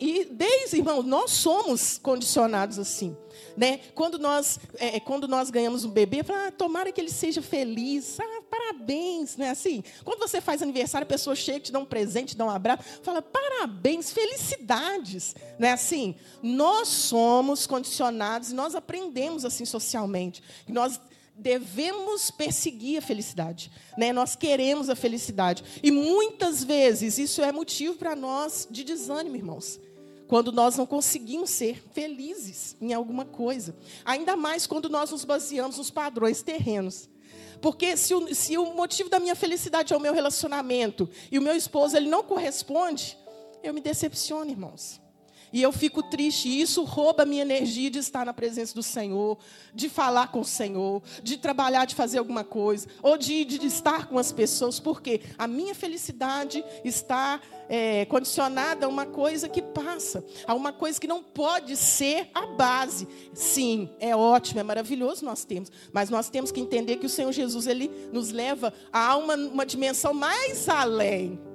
E 0.00 0.24
desde, 0.24 0.78
irmão, 0.78 1.02
nós 1.02 1.30
somos 1.32 1.98
condicionados 1.98 2.78
assim. 2.78 3.14
Né? 3.56 3.80
Quando, 3.94 4.18
nós, 4.18 4.58
é, 4.78 4.96
é, 4.96 5.00
quando 5.00 5.28
nós 5.28 5.50
ganhamos 5.50 5.84
um 5.84 5.90
bebê, 5.90 6.22
fala, 6.22 6.46
ah, 6.46 6.50
tomara 6.50 6.90
que 6.90 7.00
ele 7.00 7.10
seja 7.10 7.42
feliz. 7.42 8.18
Ah, 8.18 8.42
parabéns. 8.48 9.36
Né? 9.36 9.50
Assim, 9.50 9.84
quando 10.04 10.18
você 10.18 10.40
faz 10.40 10.62
aniversário, 10.62 11.04
a 11.04 11.08
pessoa 11.08 11.36
chega, 11.36 11.60
te 11.60 11.72
dá 11.72 11.78
um 11.78 11.84
presente, 11.84 12.30
te 12.30 12.36
dá 12.36 12.46
um 12.46 12.50
abraço, 12.50 12.82
fala 13.02 13.20
parabéns, 13.20 14.10
felicidades. 14.10 15.34
Né? 15.58 15.72
Assim, 15.72 16.14
nós 16.42 16.88
somos 16.88 17.66
condicionados 17.66 18.52
nós 18.52 18.74
aprendemos 18.74 19.44
assim 19.44 19.64
socialmente. 19.64 20.42
Nós 20.68 21.00
devemos 21.34 22.30
perseguir 22.30 22.98
a 22.98 23.02
felicidade, 23.02 23.70
né? 23.96 24.12
Nós 24.12 24.36
queremos 24.36 24.90
a 24.90 24.94
felicidade 24.94 25.64
e 25.82 25.90
muitas 25.90 26.62
vezes 26.62 27.18
isso 27.18 27.40
é 27.42 27.50
motivo 27.50 27.94
para 27.94 28.14
nós 28.14 28.68
de 28.70 28.84
desânimo, 28.84 29.36
irmãos 29.36 29.80
quando 30.30 30.52
nós 30.52 30.76
não 30.76 30.86
conseguimos 30.86 31.50
ser 31.50 31.82
felizes 31.92 32.76
em 32.80 32.92
alguma 32.92 33.24
coisa. 33.24 33.74
Ainda 34.04 34.36
mais 34.36 34.64
quando 34.64 34.88
nós 34.88 35.10
nos 35.10 35.24
baseamos 35.24 35.76
nos 35.76 35.90
padrões 35.90 36.40
terrenos. 36.40 37.10
Porque 37.60 37.96
se 37.96 38.14
o, 38.14 38.32
se 38.32 38.56
o 38.56 38.72
motivo 38.72 39.10
da 39.10 39.18
minha 39.18 39.34
felicidade 39.34 39.92
é 39.92 39.96
o 39.96 39.98
meu 39.98 40.14
relacionamento 40.14 41.10
e 41.32 41.38
o 41.38 41.42
meu 41.42 41.56
esposo 41.56 41.96
ele 41.96 42.08
não 42.08 42.22
corresponde, 42.22 43.18
eu 43.60 43.74
me 43.74 43.80
decepciono, 43.80 44.48
irmãos. 44.48 45.00
E 45.52 45.60
eu 45.62 45.72
fico 45.72 46.02
triste, 46.02 46.48
e 46.48 46.60
isso 46.60 46.84
rouba 46.84 47.24
a 47.24 47.26
minha 47.26 47.42
energia 47.42 47.90
de 47.90 47.98
estar 47.98 48.24
na 48.24 48.32
presença 48.32 48.74
do 48.74 48.82
Senhor, 48.82 49.38
de 49.74 49.88
falar 49.88 50.28
com 50.28 50.40
o 50.40 50.44
Senhor, 50.44 51.02
de 51.22 51.36
trabalhar, 51.36 51.84
de 51.84 51.94
fazer 51.94 52.18
alguma 52.18 52.44
coisa, 52.44 52.86
ou 53.02 53.16
de, 53.16 53.44
de 53.44 53.66
estar 53.66 54.06
com 54.06 54.18
as 54.18 54.30
pessoas, 54.30 54.78
porque 54.78 55.22
a 55.36 55.48
minha 55.48 55.74
felicidade 55.74 56.64
está 56.84 57.40
é, 57.68 58.04
condicionada 58.04 58.86
a 58.86 58.88
uma 58.88 59.06
coisa 59.06 59.48
que 59.48 59.62
passa, 59.62 60.24
a 60.46 60.54
uma 60.54 60.72
coisa 60.72 61.00
que 61.00 61.06
não 61.06 61.22
pode 61.22 61.76
ser 61.76 62.30
a 62.34 62.46
base. 62.46 63.08
Sim, 63.34 63.90
é 63.98 64.14
ótimo, 64.14 64.60
é 64.60 64.62
maravilhoso 64.62 65.24
nós 65.24 65.44
temos, 65.44 65.70
mas 65.92 66.10
nós 66.10 66.28
temos 66.28 66.52
que 66.52 66.60
entender 66.60 66.96
que 66.96 67.06
o 67.06 67.10
Senhor 67.10 67.32
Jesus 67.32 67.66
ele 67.66 67.90
nos 68.12 68.30
leva 68.30 68.72
a 68.92 69.16
uma, 69.16 69.34
uma 69.34 69.66
dimensão 69.66 70.14
mais 70.14 70.68
além. 70.68 71.49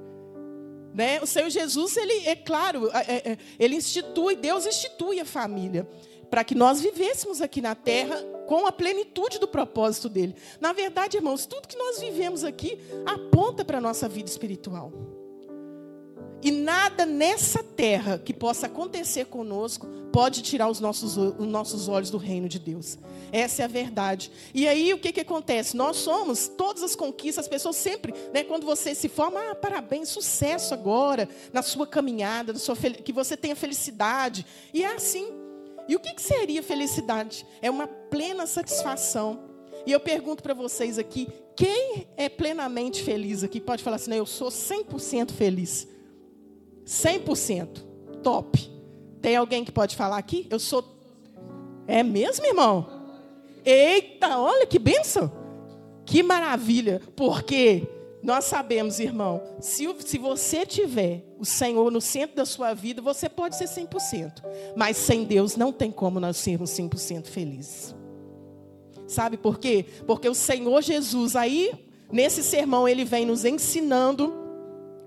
Né? 0.96 1.20
O 1.22 1.25
Senhor 1.25 1.50
Jesus, 1.50 1.98
ele 1.98 2.25
é 2.25 2.38
claro, 2.38 2.90
é, 2.94 3.32
é, 3.32 3.38
ele 3.60 3.75
institui, 3.75 4.34
Deus 4.38 4.66
institui 4.66 5.20
a 5.20 5.25
família 5.25 5.86
para 6.30 6.42
que 6.42 6.56
nós 6.56 6.80
vivêssemos 6.80 7.42
aqui 7.42 7.62
na 7.62 7.75
terra 7.75 8.16
com 8.48 8.66
a 8.66 8.72
plenitude 8.72 9.38
do 9.38 9.48
propósito 9.48 10.08
dele. 10.08 10.36
Na 10.60 10.72
verdade, 10.72 11.18
irmãos, 11.18 11.46
tudo 11.46 11.68
que 11.68 11.78
nós 11.78 12.00
vivemos 12.00 12.46
aqui 12.46 12.80
aponta 13.06 13.66
para 13.66 13.78
a 13.78 13.82
nossa 13.82 14.08
vida 14.08 14.30
espiritual. 14.30 14.94
E 16.46 16.52
nada 16.52 17.08
nessa 17.08 17.64
terra 17.64 18.20
que 18.20 18.32
possa 18.32 18.68
acontecer 18.68 19.25
conosco 19.25 19.88
pode 20.12 20.44
tirar 20.44 20.70
os 20.70 20.80
nossos, 20.80 21.18
os 21.18 21.48
nossos 21.48 21.88
olhos 21.88 22.12
do 22.12 22.20
reino 22.20 22.48
de 22.48 22.60
Deus. 22.60 23.00
Essa 23.32 23.64
é 23.64 23.66
a 23.66 23.68
verdade. 23.68 24.32
E 24.54 24.68
aí 24.68 24.94
o 24.94 25.00
que, 25.00 25.12
que 25.12 25.22
acontece? 25.22 25.75
Nós 25.75 25.98
somos 25.98 26.48
todas 26.48 26.84
as 26.84 26.96
conquistas, 26.96 27.46
as 27.46 27.50
pessoas 27.50 27.78
sempre, 27.78 28.14
né, 28.32 28.44
quando 28.44 28.64
você 28.64 28.94
se 28.94 29.10
forma, 29.10 29.40
ah, 29.40 29.56
parabéns, 29.56 30.10
sucesso 30.10 30.72
agora, 30.75 31.28
na 31.52 31.64
sua 31.64 31.88
caminhada, 31.88 32.54
na 32.54 32.60
sua, 32.60 32.75
que 32.75 33.12
você 33.12 33.36
tenha 33.36 33.56
felicidade. 33.56 34.46
E 34.72 34.84
é 34.84 34.94
assim. 34.94 35.28
E 35.88 35.96
o 35.96 36.00
que, 36.00 36.14
que 36.14 36.22
seria 36.22 36.62
felicidade? 36.62 37.44
É 37.60 37.72
uma 37.72 37.88
plena 37.88 38.46
satisfação. 38.46 39.40
E 39.84 39.92
eu 39.92 40.00
pergunto 40.00 40.44
para 40.44 40.54
vocês 40.54 41.00
aqui, 41.00 41.28
quem 41.56 42.08
é 42.16 42.30
plenamente 42.30 43.02
feliz 43.02 43.44
aqui? 43.44 43.60
Pode 43.60 43.82
falar 43.82 43.96
assim, 43.96 44.12
não, 44.12 44.18
eu 44.18 44.28
sou 44.28 44.50
100% 44.50 45.32
feliz. 45.32 45.95
100%. 46.86 47.84
Top. 48.22 48.72
Tem 49.22 49.36
alguém 49.36 49.63
que 49.63 49.72
pode 49.72 49.96
falar 49.96 50.18
aqui? 50.18 50.48
Eu 50.50 50.60
sou. 50.60 50.84
É 51.88 52.04
mesmo, 52.04 52.46
irmão? 52.46 52.88
Eita, 53.63 54.38
olha 54.38 54.65
que 54.65 54.77
benção. 54.77 55.32
Que 56.06 56.22
maravilha. 56.22 57.01
Porque 57.15 57.88
nós 58.22 58.46
sabemos, 58.46 59.00
irmão, 59.00 59.42
se, 59.60 59.88
se 60.00 60.18
você 60.18 60.65
tiver 60.65 61.24
o 61.38 61.46
Senhor 61.46 61.92
no 61.92 62.01
centro 62.01 62.36
da 62.36 62.46
sua 62.46 62.74
vida, 62.74 63.01
você 63.01 63.30
pode 63.30 63.56
ser 63.56 63.65
100%. 63.65 64.44
Mas 64.75 64.98
sem 64.98 65.24
Deus 65.24 65.56
não 65.56 65.72
tem 65.72 65.92
como 65.92 66.20
nós 66.20 66.38
sermos 66.38 66.72
100% 66.72 67.27
felizes. 67.27 67.96
Sabe 69.08 69.38
por 69.38 69.60
quê? 69.60 69.86
Porque 70.08 70.27
o 70.27 70.34
Senhor 70.34 70.82
Jesus, 70.82 71.36
aí, 71.36 71.72
nesse 72.12 72.42
sermão, 72.42 72.88
ele 72.88 73.06
vem 73.06 73.25
nos 73.25 73.46
ensinando 73.46 74.34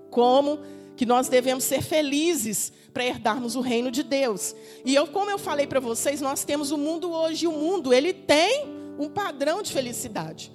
como 0.09 0.59
que 0.99 1.05
nós 1.05 1.29
devemos 1.29 1.63
ser 1.63 1.81
felizes 1.81 2.73
para 2.93 3.05
herdarmos 3.05 3.55
o 3.55 3.61
reino 3.61 3.89
de 3.89 4.03
Deus. 4.03 4.53
E 4.83 4.93
eu, 4.93 5.07
como 5.07 5.31
eu 5.31 5.39
falei 5.39 5.65
para 5.65 5.79
vocês, 5.79 6.19
nós 6.19 6.43
temos 6.43 6.71
o 6.71 6.77
mundo 6.77 7.09
hoje, 7.09 7.47
o 7.47 7.53
mundo 7.53 7.93
ele 7.93 8.11
tem 8.11 8.65
um 8.99 9.07
padrão 9.07 9.63
de 9.63 9.71
felicidade. 9.71 10.51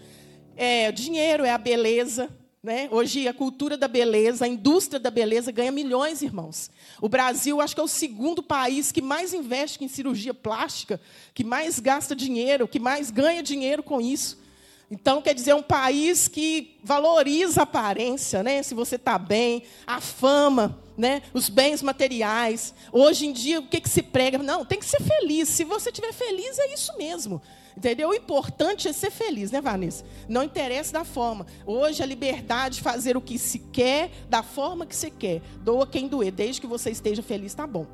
É, 0.54 0.92
dinheiro 0.92 1.46
é 1.46 1.50
a 1.50 1.56
beleza, 1.56 2.28
né? 2.62 2.90
Hoje 2.92 3.26
a 3.26 3.32
cultura 3.32 3.74
da 3.78 3.88
beleza, 3.88 4.44
a 4.44 4.48
indústria 4.48 5.00
da 5.00 5.10
beleza 5.10 5.50
ganha 5.50 5.72
milhões, 5.72 6.20
irmãos. 6.20 6.70
O 7.00 7.08
Brasil, 7.08 7.58
acho 7.62 7.74
que 7.74 7.80
é 7.80 7.84
o 7.84 7.88
segundo 7.88 8.42
país 8.42 8.92
que 8.92 9.00
mais 9.00 9.32
investe 9.32 9.82
em 9.82 9.88
cirurgia 9.88 10.34
plástica, 10.34 11.00
que 11.32 11.42
mais 11.42 11.80
gasta 11.80 12.14
dinheiro, 12.14 12.68
que 12.68 12.78
mais 12.78 13.10
ganha 13.10 13.42
dinheiro 13.42 13.82
com 13.82 13.98
isso. 13.98 14.43
Então, 14.91 15.23
quer 15.23 15.35
dizer, 15.35 15.53
é 15.53 15.55
um 15.55 15.62
país 15.62 16.29
que 16.29 16.79
valoriza 16.83 17.61
a 17.61 17.64
aparência, 17.64 18.43
né? 18.43 18.62
Se 18.62 18.75
você 18.75 18.97
está 18.97 19.19
bem, 19.19 19.62
a 19.87 20.00
fama, 20.00 20.79
né? 20.97 21.23
Os 21.33 21.49
bens 21.49 21.83
materiais. 21.83 22.75
Hoje 22.93 23.26
em 23.26 23.33
dia, 23.33 23.61
o 23.61 23.67
que, 23.67 23.81
que 23.81 23.88
se 23.88 24.03
prega? 24.03 24.38
Não, 24.38 24.64
tem 24.64 24.79
que 24.79 24.85
ser 24.85 25.03
feliz. 25.03 25.49
Se 25.49 25.64
você 25.64 25.91
estiver 25.91 26.12
feliz, 26.12 26.59
é 26.59 26.73
isso 26.73 26.97
mesmo. 26.97 27.41
Entendeu? 27.76 28.11
O 28.11 28.14
importante 28.14 28.87
é 28.87 28.93
ser 28.93 29.11
feliz, 29.11 29.50
né, 29.50 29.61
Vanessa? 29.61 30.05
Não 30.29 30.45
interessa 30.45 30.93
da 30.93 31.05
forma. 31.05 31.47
Hoje 31.67 32.03
a 32.03 32.07
liberdade 32.07 32.76
de 32.76 32.83
fazer 32.83 33.17
o 33.17 33.21
que 33.21 33.37
se 33.37 33.59
quer, 33.59 34.11
da 34.29 34.43
forma 34.43 34.87
que 34.87 34.95
se 34.95 35.11
quer. 35.11 35.41
Doa 35.61 35.87
quem 35.87 36.07
doer, 36.07 36.31
desde 36.31 36.61
que 36.61 36.67
você 36.67 36.91
esteja 36.91 37.23
feliz, 37.23 37.53
tá 37.53 37.67
bom. 37.67 37.87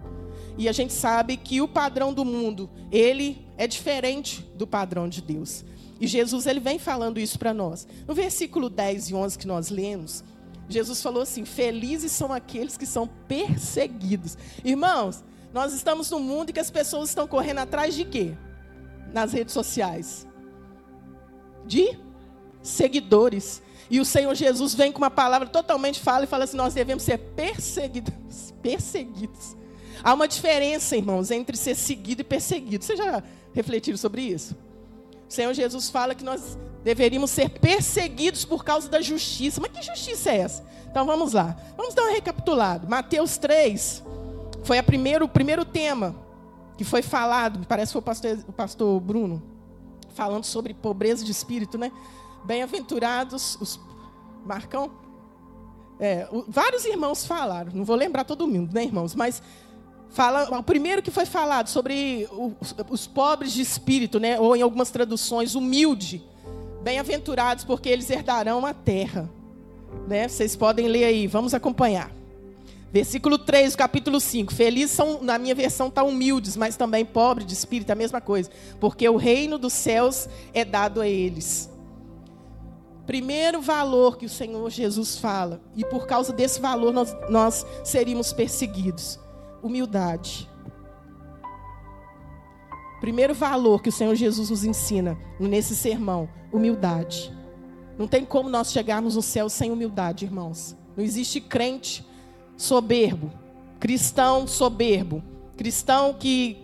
E 0.58 0.68
a 0.68 0.72
gente 0.72 0.92
sabe 0.92 1.36
que 1.38 1.62
o 1.62 1.68
padrão 1.68 2.12
do 2.12 2.24
mundo, 2.24 2.68
ele 2.92 3.46
é 3.56 3.66
diferente 3.66 4.42
do 4.54 4.66
padrão 4.66 5.08
de 5.08 5.22
Deus. 5.22 5.64
E 6.00 6.06
Jesus 6.06 6.46
ele 6.46 6.60
vem 6.60 6.78
falando 6.78 7.20
isso 7.20 7.38
para 7.38 7.52
nós. 7.52 7.86
No 8.08 8.14
versículo 8.14 8.70
10 8.70 9.10
e 9.10 9.14
11 9.14 9.38
que 9.38 9.46
nós 9.46 9.68
lemos, 9.68 10.24
Jesus 10.68 11.02
falou 11.02 11.22
assim: 11.22 11.44
Felizes 11.44 12.12
são 12.12 12.32
aqueles 12.32 12.76
que 12.76 12.86
são 12.86 13.06
perseguidos. 13.28 14.38
Irmãos, 14.64 15.22
nós 15.52 15.74
estamos 15.74 16.10
num 16.10 16.20
mundo 16.20 16.50
em 16.50 16.52
que 16.52 16.60
as 16.60 16.70
pessoas 16.70 17.10
estão 17.10 17.26
correndo 17.26 17.58
atrás 17.58 17.94
de 17.94 18.04
quê? 18.04 18.32
Nas 19.12 19.32
redes 19.32 19.52
sociais. 19.52 20.26
De 21.66 21.98
seguidores. 22.62 23.62
E 23.90 24.00
o 24.00 24.04
Senhor 24.04 24.34
Jesus 24.34 24.74
vem 24.74 24.92
com 24.92 24.98
uma 24.98 25.10
palavra 25.10 25.48
totalmente 25.48 26.00
fala 26.00 26.24
e 26.24 26.28
fala 26.28 26.44
assim: 26.44 26.56
nós 26.56 26.72
devemos 26.72 27.02
ser 27.02 27.18
perseguidos. 27.18 28.54
Perseguidos. 28.62 29.56
Há 30.02 30.14
uma 30.14 30.26
diferença, 30.26 30.96
irmãos, 30.96 31.30
entre 31.30 31.56
ser 31.58 31.74
seguido 31.74 32.22
e 32.22 32.24
perseguido. 32.24 32.84
Vocês 32.84 32.98
já 32.98 33.22
refletiram 33.52 33.98
sobre 33.98 34.22
isso? 34.22 34.56
O 35.30 35.32
Senhor 35.32 35.54
Jesus 35.54 35.88
fala 35.88 36.12
que 36.12 36.24
nós 36.24 36.58
deveríamos 36.82 37.30
ser 37.30 37.50
perseguidos 37.50 38.44
por 38.44 38.64
causa 38.64 38.88
da 38.88 39.00
justiça. 39.00 39.60
Mas 39.60 39.70
que 39.70 39.80
justiça 39.80 40.30
é 40.30 40.38
essa? 40.38 40.66
Então 40.90 41.06
vamos 41.06 41.34
lá. 41.34 41.56
Vamos 41.76 41.94
dar 41.94 42.02
um 42.02 42.12
recapitulado. 42.12 42.88
Mateus 42.88 43.38
3 43.38 44.02
foi 44.64 44.76
a 44.76 44.82
primeiro, 44.82 45.26
o 45.26 45.28
primeiro 45.28 45.64
tema 45.64 46.16
que 46.76 46.82
foi 46.82 47.00
falado, 47.00 47.64
parece 47.68 47.90
que 47.90 47.92
foi 47.92 48.00
o 48.00 48.04
pastor, 48.04 48.38
o 48.48 48.52
pastor 48.52 49.00
Bruno, 49.00 49.40
falando 50.14 50.44
sobre 50.44 50.74
pobreza 50.74 51.24
de 51.24 51.30
espírito, 51.30 51.78
né? 51.78 51.92
Bem-aventurados 52.44 53.56
os. 53.60 53.78
Marcão? 54.44 54.90
É, 56.00 56.26
o, 56.32 56.44
vários 56.48 56.84
irmãos 56.84 57.24
falaram, 57.24 57.70
não 57.72 57.84
vou 57.84 57.94
lembrar 57.94 58.24
todo 58.24 58.48
mundo, 58.48 58.74
né, 58.74 58.82
irmãos? 58.82 59.14
Mas 59.14 59.40
Fala, 60.10 60.58
o 60.58 60.62
primeiro 60.62 61.00
que 61.00 61.10
foi 61.10 61.24
falado 61.24 61.68
sobre 61.68 62.28
os, 62.32 62.74
os 62.90 63.06
pobres 63.06 63.52
de 63.52 63.62
espírito, 63.62 64.18
né? 64.18 64.40
ou 64.40 64.56
em 64.56 64.62
algumas 64.62 64.90
traduções, 64.90 65.54
humilde. 65.54 66.22
Bem-aventurados, 66.82 67.64
porque 67.64 67.88
eles 67.88 68.10
herdarão 68.10 68.66
a 68.66 68.74
terra. 68.74 69.30
Né? 70.08 70.26
Vocês 70.26 70.56
podem 70.56 70.88
ler 70.88 71.04
aí, 71.04 71.28
vamos 71.28 71.54
acompanhar. 71.54 72.10
Versículo 72.92 73.38
3, 73.38 73.76
capítulo 73.76 74.18
5. 74.18 74.52
Felizes 74.52 74.96
são, 74.96 75.22
na 75.22 75.38
minha 75.38 75.54
versão 75.54 75.86
está 75.86 76.02
humildes, 76.02 76.56
mas 76.56 76.76
também 76.76 77.04
pobres 77.04 77.46
de 77.46 77.54
espírito, 77.54 77.92
a 77.92 77.94
mesma 77.94 78.20
coisa. 78.20 78.50
Porque 78.80 79.08
o 79.08 79.16
reino 79.16 79.58
dos 79.58 79.72
céus 79.72 80.28
é 80.52 80.64
dado 80.64 81.00
a 81.00 81.06
eles. 81.06 81.70
Primeiro 83.06 83.60
valor 83.60 84.16
que 84.16 84.26
o 84.26 84.28
Senhor 84.28 84.68
Jesus 84.70 85.18
fala, 85.18 85.60
e 85.76 85.84
por 85.84 86.08
causa 86.08 86.32
desse 86.32 86.60
valor 86.60 86.92
nós, 86.92 87.16
nós 87.28 87.64
seríamos 87.84 88.32
perseguidos 88.32 89.19
humildade. 89.62 90.48
Primeiro 93.00 93.34
valor 93.34 93.82
que 93.82 93.88
o 93.88 93.92
Senhor 93.92 94.14
Jesus 94.14 94.50
nos 94.50 94.64
ensina 94.64 95.18
nesse 95.38 95.74
sermão: 95.74 96.28
humildade. 96.52 97.32
Não 97.98 98.06
tem 98.06 98.24
como 98.24 98.48
nós 98.48 98.72
chegarmos 98.72 99.16
no 99.16 99.22
céu 99.22 99.48
sem 99.48 99.70
humildade, 99.70 100.24
irmãos. 100.24 100.76
Não 100.96 101.04
existe 101.04 101.40
crente 101.40 102.04
soberbo, 102.56 103.32
cristão 103.78 104.46
soberbo, 104.46 105.22
cristão 105.56 106.14
que. 106.14 106.56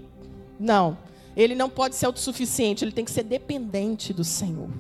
Não. 0.59 0.99
Ele 1.37 1.55
não 1.55 1.69
pode 1.69 1.95
ser 1.95 2.07
autossuficiente, 2.07 2.83
ele 2.83 2.93
tem 2.93 3.05
que 3.05 3.11
ser 3.11 3.23
dependente 3.23 4.13
do 4.13 4.25
Senhor. 4.25 4.71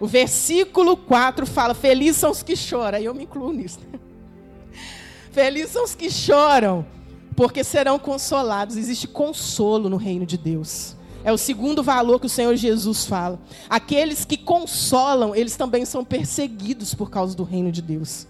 O 0.00 0.06
versículo 0.06 0.96
4 0.96 1.46
fala: 1.46 1.74
Felizes 1.74 2.16
são 2.16 2.30
os 2.30 2.42
que 2.42 2.56
choram. 2.56 2.98
E 2.98 3.04
eu 3.04 3.14
me 3.14 3.24
incluo 3.24 3.52
nisso. 3.52 3.78
Felizes 5.30 5.70
são 5.70 5.84
os 5.84 5.94
que 5.94 6.10
choram, 6.10 6.86
porque 7.34 7.64
serão 7.64 7.98
consolados. 7.98 8.76
Existe 8.76 9.06
consolo 9.08 9.88
no 9.88 9.96
reino 9.96 10.26
de 10.26 10.36
Deus. 10.36 10.96
É 11.24 11.32
o 11.32 11.38
segundo 11.38 11.82
valor 11.82 12.20
que 12.20 12.26
o 12.26 12.30
Senhor 12.30 12.54
Jesus 12.54 13.06
fala. 13.06 13.40
Aqueles 13.68 14.24
que 14.24 14.36
consolam, 14.36 15.34
eles 15.34 15.56
também 15.56 15.84
são 15.84 16.04
perseguidos 16.04 16.94
por 16.94 17.10
causa 17.10 17.34
do 17.34 17.44
reino 17.44 17.72
de 17.72 17.80
Deus. 17.80 18.26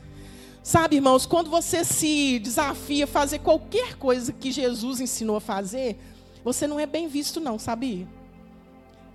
Sabe, 0.62 0.96
irmãos, 0.96 1.26
quando 1.26 1.50
você 1.50 1.84
se 1.84 2.38
desafia 2.38 3.04
a 3.04 3.08
fazer 3.08 3.40
qualquer 3.40 3.96
coisa 3.96 4.32
que 4.32 4.52
Jesus 4.52 5.00
ensinou 5.00 5.36
a 5.36 5.40
fazer, 5.40 5.98
você 6.44 6.66
não 6.66 6.78
é 6.78 6.86
bem 6.86 7.08
visto, 7.08 7.40
não, 7.40 7.58
sabe? 7.58 8.06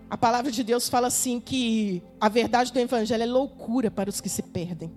A 0.09 0.17
palavra 0.17 0.51
de 0.51 0.63
Deus 0.63 0.89
fala 0.89 1.07
assim 1.07 1.39
que 1.39 2.03
a 2.19 2.27
verdade 2.27 2.73
do 2.73 2.79
evangelho 2.79 3.23
é 3.23 3.25
loucura 3.25 3.89
para 3.89 4.09
os 4.09 4.19
que 4.19 4.27
se 4.27 4.41
perdem. 4.41 4.91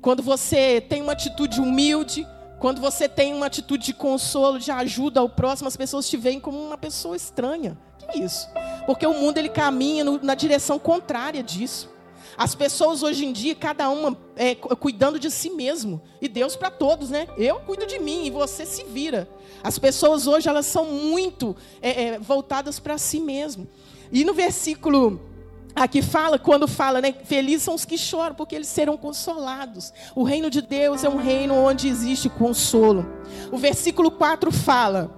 Quando 0.00 0.22
você 0.22 0.80
tem 0.80 1.02
uma 1.02 1.12
atitude 1.12 1.60
humilde, 1.60 2.26
Quando 2.60 2.78
você 2.78 3.08
tem 3.08 3.32
uma 3.32 3.46
atitude 3.46 3.86
de 3.86 3.94
consolo, 3.94 4.58
de 4.58 4.70
ajuda 4.70 5.18
ao 5.18 5.30
próximo, 5.30 5.66
as 5.66 5.78
pessoas 5.78 6.06
te 6.06 6.18
veem 6.18 6.38
como 6.38 6.62
uma 6.62 6.76
pessoa 6.76 7.16
estranha. 7.16 7.76
Que 7.98 8.20
isso? 8.20 8.46
Porque 8.84 9.06
o 9.06 9.14
mundo 9.14 9.38
ele 9.38 9.48
caminha 9.48 10.04
no, 10.04 10.22
na 10.22 10.34
direção 10.34 10.78
contrária 10.78 11.42
disso. 11.42 11.88
As 12.36 12.54
pessoas 12.54 13.02
hoje 13.02 13.24
em 13.24 13.32
dia, 13.32 13.54
cada 13.54 13.88
uma 13.88 14.14
é, 14.36 14.54
cuidando 14.54 15.18
de 15.18 15.30
si 15.30 15.48
mesmo. 15.48 16.02
E 16.20 16.28
Deus 16.28 16.54
para 16.54 16.70
todos, 16.70 17.08
né? 17.08 17.26
Eu 17.38 17.60
cuido 17.60 17.86
de 17.86 17.98
mim 17.98 18.26
e 18.26 18.30
você 18.30 18.66
se 18.66 18.84
vira. 18.84 19.26
As 19.62 19.78
pessoas 19.78 20.26
hoje 20.26 20.46
elas 20.46 20.66
são 20.66 20.84
muito 20.84 21.56
é, 21.80 22.04
é, 22.04 22.18
voltadas 22.18 22.78
para 22.78 22.98
si 22.98 23.20
mesmo. 23.20 23.66
E 24.12 24.22
no 24.22 24.34
versículo 24.34 25.29
Aqui 25.74 26.02
fala, 26.02 26.38
quando 26.38 26.66
fala, 26.66 27.00
né? 27.00 27.14
Felizes 27.24 27.62
são 27.62 27.74
os 27.74 27.84
que 27.84 27.96
choram, 27.96 28.34
porque 28.34 28.54
eles 28.54 28.68
serão 28.68 28.96
consolados. 28.96 29.92
O 30.14 30.22
reino 30.22 30.50
de 30.50 30.60
Deus 30.60 31.04
é 31.04 31.08
um 31.08 31.16
reino 31.16 31.54
onde 31.54 31.88
existe 31.88 32.28
consolo. 32.28 33.06
O 33.52 33.56
versículo 33.56 34.10
4 34.10 34.50
fala. 34.50 35.16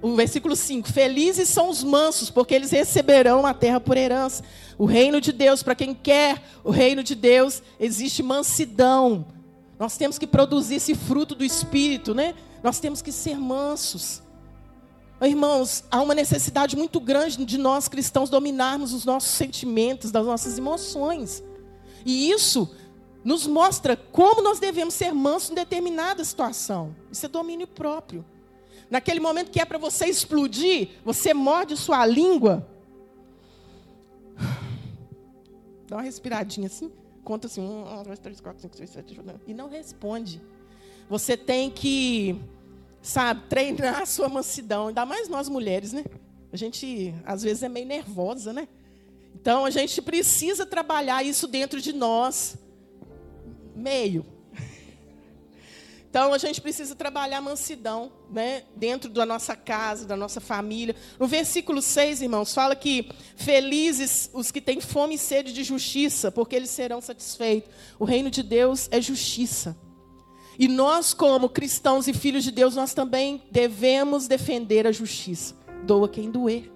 O 0.00 0.16
versículo 0.16 0.56
5: 0.56 0.90
Felizes 0.90 1.48
são 1.48 1.68
os 1.68 1.84
mansos, 1.84 2.30
porque 2.30 2.54
eles 2.54 2.70
receberão 2.70 3.46
a 3.46 3.54
terra 3.54 3.80
por 3.80 3.96
herança. 3.96 4.42
O 4.76 4.84
reino 4.84 5.20
de 5.20 5.30
Deus, 5.30 5.62
para 5.62 5.76
quem 5.76 5.94
quer 5.94 6.42
o 6.64 6.70
reino 6.70 7.04
de 7.04 7.14
Deus, 7.14 7.62
existe 7.78 8.22
mansidão. 8.22 9.26
Nós 9.78 9.96
temos 9.96 10.18
que 10.18 10.26
produzir 10.26 10.76
esse 10.76 10.94
fruto 10.94 11.34
do 11.34 11.44
espírito, 11.44 12.14
né? 12.14 12.34
Nós 12.62 12.80
temos 12.80 13.02
que 13.02 13.12
ser 13.12 13.38
mansos. 13.38 14.22
Irmãos, 15.22 15.84
há 15.90 16.02
uma 16.02 16.14
necessidade 16.14 16.76
muito 16.76 16.98
grande 16.98 17.44
de 17.44 17.56
nós 17.56 17.86
cristãos 17.86 18.28
dominarmos 18.28 18.92
os 18.92 19.04
nossos 19.04 19.30
sentimentos, 19.30 20.10
das 20.10 20.26
nossas 20.26 20.58
emoções. 20.58 21.44
E 22.04 22.30
isso 22.30 22.68
nos 23.24 23.46
mostra 23.46 23.96
como 23.96 24.42
nós 24.42 24.58
devemos 24.58 24.94
ser 24.94 25.14
mansos 25.14 25.50
em 25.50 25.54
determinada 25.54 26.24
situação. 26.24 26.94
Isso 27.10 27.24
é 27.24 27.28
domínio 27.28 27.68
próprio. 27.68 28.24
Naquele 28.90 29.20
momento 29.20 29.50
que 29.50 29.60
é 29.60 29.64
para 29.64 29.78
você 29.78 30.06
explodir, 30.06 30.90
você 31.04 31.32
morde 31.32 31.76
sua 31.76 32.04
língua. 32.04 32.68
Dá 35.86 35.96
uma 35.96 36.02
respiradinha 36.02 36.66
assim, 36.66 36.90
conta 37.22 37.46
assim, 37.46 37.60
um, 37.60 38.02
dois, 38.02 38.18
três, 38.18 38.40
quatro, 38.40 38.60
cinco, 38.60 38.76
seis, 38.76 38.90
sete, 38.90 39.18
e 39.46 39.54
não 39.54 39.68
responde. 39.68 40.42
Você 41.08 41.36
tem 41.36 41.70
que 41.70 42.40
sabe, 43.02 43.42
treinar 43.48 44.02
a 44.02 44.06
sua 44.06 44.28
mansidão, 44.28 44.88
ainda 44.88 45.04
mais 45.04 45.28
nós 45.28 45.48
mulheres, 45.48 45.92
né? 45.92 46.04
A 46.52 46.56
gente 46.56 47.12
às 47.26 47.42
vezes 47.42 47.62
é 47.62 47.68
meio 47.68 47.86
nervosa, 47.86 48.52
né? 48.52 48.68
Então 49.34 49.64
a 49.64 49.70
gente 49.70 50.00
precisa 50.00 50.64
trabalhar 50.64 51.24
isso 51.24 51.48
dentro 51.48 51.80
de 51.80 51.92
nós. 51.92 52.56
Meio. 53.74 54.24
Então 56.08 56.34
a 56.34 56.36
gente 56.36 56.60
precisa 56.60 56.94
trabalhar 56.94 57.38
a 57.38 57.40
mansidão, 57.40 58.12
né, 58.30 58.64
dentro 58.76 59.08
da 59.08 59.24
nossa 59.24 59.56
casa, 59.56 60.04
da 60.04 60.14
nossa 60.14 60.42
família. 60.42 60.94
No 61.18 61.26
versículo 61.26 61.80
6, 61.80 62.20
irmãos, 62.20 62.52
fala 62.52 62.76
que 62.76 63.08
felizes 63.34 64.28
os 64.34 64.50
que 64.50 64.60
têm 64.60 64.78
fome 64.78 65.14
e 65.14 65.18
sede 65.18 65.54
de 65.54 65.64
justiça, 65.64 66.30
porque 66.30 66.54
eles 66.54 66.68
serão 66.68 67.00
satisfeitos. 67.00 67.72
O 67.98 68.04
reino 68.04 68.30
de 68.30 68.42
Deus 68.42 68.88
é 68.90 69.00
justiça. 69.00 69.74
E 70.62 70.68
nós, 70.68 71.12
como 71.12 71.48
cristãos 71.48 72.06
e 72.06 72.14
filhos 72.14 72.44
de 72.44 72.52
Deus, 72.52 72.76
nós 72.76 72.94
também 72.94 73.42
devemos 73.50 74.28
defender 74.28 74.86
a 74.86 74.92
justiça. 74.92 75.56
Doa 75.84 76.08
quem 76.08 76.30
doer. 76.30 76.70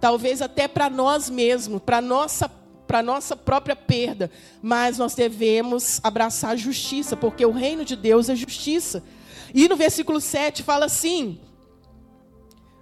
Talvez 0.00 0.40
até 0.40 0.66
para 0.66 0.88
nós 0.88 1.28
mesmos, 1.28 1.82
para 1.82 2.00
nossa 2.00 2.50
para 2.86 3.02
nossa 3.02 3.36
própria 3.36 3.76
perda, 3.76 4.30
mas 4.62 4.96
nós 4.96 5.14
devemos 5.14 6.00
abraçar 6.02 6.52
a 6.52 6.56
justiça, 6.56 7.14
porque 7.18 7.44
o 7.44 7.52
reino 7.52 7.84
de 7.84 7.94
Deus 7.94 8.30
é 8.30 8.34
justiça. 8.34 9.04
E 9.54 9.68
no 9.68 9.76
versículo 9.76 10.18
7 10.18 10.62
fala 10.62 10.86
assim: 10.86 11.38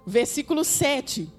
versículo 0.07 0.63
7 0.63 1.29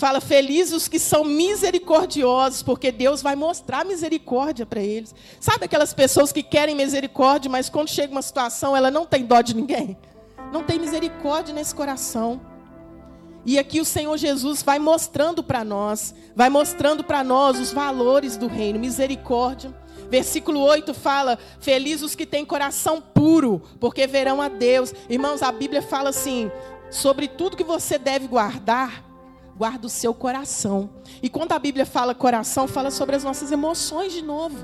Fala, 0.00 0.18
felizes 0.18 0.72
os 0.72 0.88
que 0.88 0.98
são 0.98 1.24
misericordiosos, 1.24 2.62
porque 2.62 2.90
Deus 2.90 3.20
vai 3.20 3.36
mostrar 3.36 3.84
misericórdia 3.84 4.64
para 4.64 4.80
eles. 4.80 5.14
Sabe 5.38 5.66
aquelas 5.66 5.92
pessoas 5.92 6.32
que 6.32 6.42
querem 6.42 6.74
misericórdia, 6.74 7.50
mas 7.50 7.68
quando 7.68 7.90
chega 7.90 8.10
uma 8.10 8.22
situação, 8.22 8.74
ela 8.74 8.90
não 8.90 9.04
tem 9.04 9.26
dó 9.26 9.42
de 9.42 9.54
ninguém? 9.54 9.98
Não 10.50 10.64
tem 10.64 10.78
misericórdia 10.78 11.54
nesse 11.54 11.74
coração. 11.74 12.40
E 13.44 13.58
aqui 13.58 13.78
o 13.78 13.84
Senhor 13.84 14.16
Jesus 14.16 14.62
vai 14.62 14.78
mostrando 14.78 15.42
para 15.42 15.62
nós, 15.62 16.14
vai 16.34 16.48
mostrando 16.48 17.04
para 17.04 17.22
nós 17.22 17.60
os 17.60 17.70
valores 17.70 18.38
do 18.38 18.46
reino, 18.46 18.78
misericórdia. 18.78 19.70
Versículo 20.08 20.60
8 20.60 20.94
fala: 20.94 21.38
Felizes 21.60 22.04
os 22.04 22.14
que 22.14 22.24
têm 22.24 22.46
coração 22.46 23.02
puro, 23.02 23.60
porque 23.78 24.06
verão 24.06 24.40
a 24.40 24.48
Deus. 24.48 24.94
Irmãos, 25.10 25.42
a 25.42 25.52
Bíblia 25.52 25.82
fala 25.82 26.08
assim: 26.08 26.50
sobre 26.90 27.28
tudo 27.28 27.54
que 27.54 27.62
você 27.62 27.98
deve 27.98 28.26
guardar, 28.26 29.09
guarda 29.60 29.86
o 29.86 29.90
seu 29.90 30.14
coração. 30.14 30.88
E 31.22 31.28
quando 31.28 31.52
a 31.52 31.58
Bíblia 31.58 31.84
fala 31.84 32.14
coração, 32.14 32.66
fala 32.66 32.90
sobre 32.90 33.14
as 33.14 33.22
nossas 33.22 33.52
emoções 33.52 34.10
de 34.10 34.22
novo. 34.22 34.56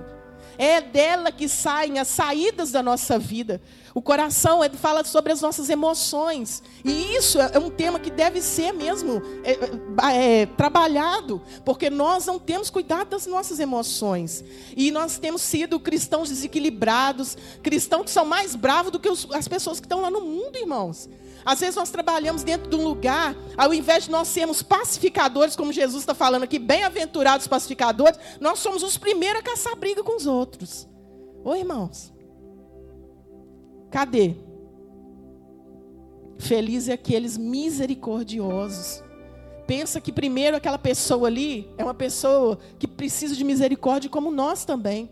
É 0.57 0.81
dela 0.81 1.31
que 1.31 1.51
saem 1.51 1.99
as 1.99 2.09
saídas 2.09 2.73
da 2.73 2.83
nossa 2.83 3.19
vida. 3.19 3.61
O 3.95 4.01
coração 4.01 4.65
é, 4.65 4.71
fala 4.71 5.05
sobre 5.05 5.35
as 5.35 5.43
nossas 5.43 5.69
emoções. 5.69 6.63
E 6.83 7.15
isso 7.15 7.39
é 7.39 7.59
um 7.59 7.69
tema 7.69 8.01
que 8.01 8.11
deve 8.11 8.41
ser 8.41 8.73
mesmo 8.73 9.21
é, 9.45 9.53
é, 9.53 10.41
é, 10.41 10.47
trabalhado, 10.47 11.43
porque 11.63 11.91
nós 11.91 12.25
não 12.25 12.39
temos 12.39 12.71
cuidado 12.71 13.11
das 13.11 13.27
nossas 13.27 13.61
emoções. 13.61 14.43
E 14.75 14.91
nós 14.91 15.19
temos 15.19 15.43
sido 15.43 15.79
cristãos 15.79 16.31
desequilibrados, 16.31 17.37
cristãos 17.63 18.05
que 18.05 18.11
são 18.11 18.25
mais 18.25 18.57
bravos 18.57 18.91
do 18.91 18.99
que 18.99 19.11
os, 19.11 19.29
as 19.31 19.47
pessoas 19.47 19.79
que 19.79 19.85
estão 19.85 20.01
lá 20.01 20.11
no 20.11 20.23
mundo, 20.23 20.57
irmãos. 20.57 21.07
Às 21.47 21.61
vezes 21.61 21.77
nós 21.77 21.91
trabalhamos 21.91 22.43
dentro 22.43 22.69
de 22.69 22.75
um 22.75 22.83
lugar, 22.83 23.37
ao 23.57 23.73
invés 23.73 24.07
de 24.07 24.11
nós 24.11 24.27
sermos 24.27 24.65
pacificadores, 24.65 25.55
como 25.55 25.73
Jesus 25.73 26.03
está 26.03 26.13
falando 26.13 26.43
aqui, 26.43 26.59
bem-aventurados 26.59 27.47
pacificadores, 27.47 28.19
nós 28.41 28.59
somos 28.59 28.83
os 28.83 28.99
primeiros 28.99 29.39
a 29.39 29.45
caçar 29.45 29.77
briga 29.77 30.03
com 30.03 30.17
os 30.17 30.27
outros. 30.27 30.89
Oi, 31.45 31.61
irmãos. 31.61 32.13
Cadê? 33.93 34.35
Felizes 36.37 36.89
é 36.89 36.95
aqueles 36.95 37.39
misericordiosos. 37.39 39.05
Pensa 39.69 40.01
que 40.01 40.11
primeiro 40.11 40.57
aquela 40.57 40.79
pessoa 40.79 41.29
ali 41.29 41.71
é 41.79 41.85
uma 41.85 41.95
pessoa 41.95 42.59
que 42.77 42.89
precisa 42.89 43.37
de 43.37 43.45
misericórdia 43.45 44.11
como 44.11 44.33
nós 44.33 44.65
também, 44.65 45.09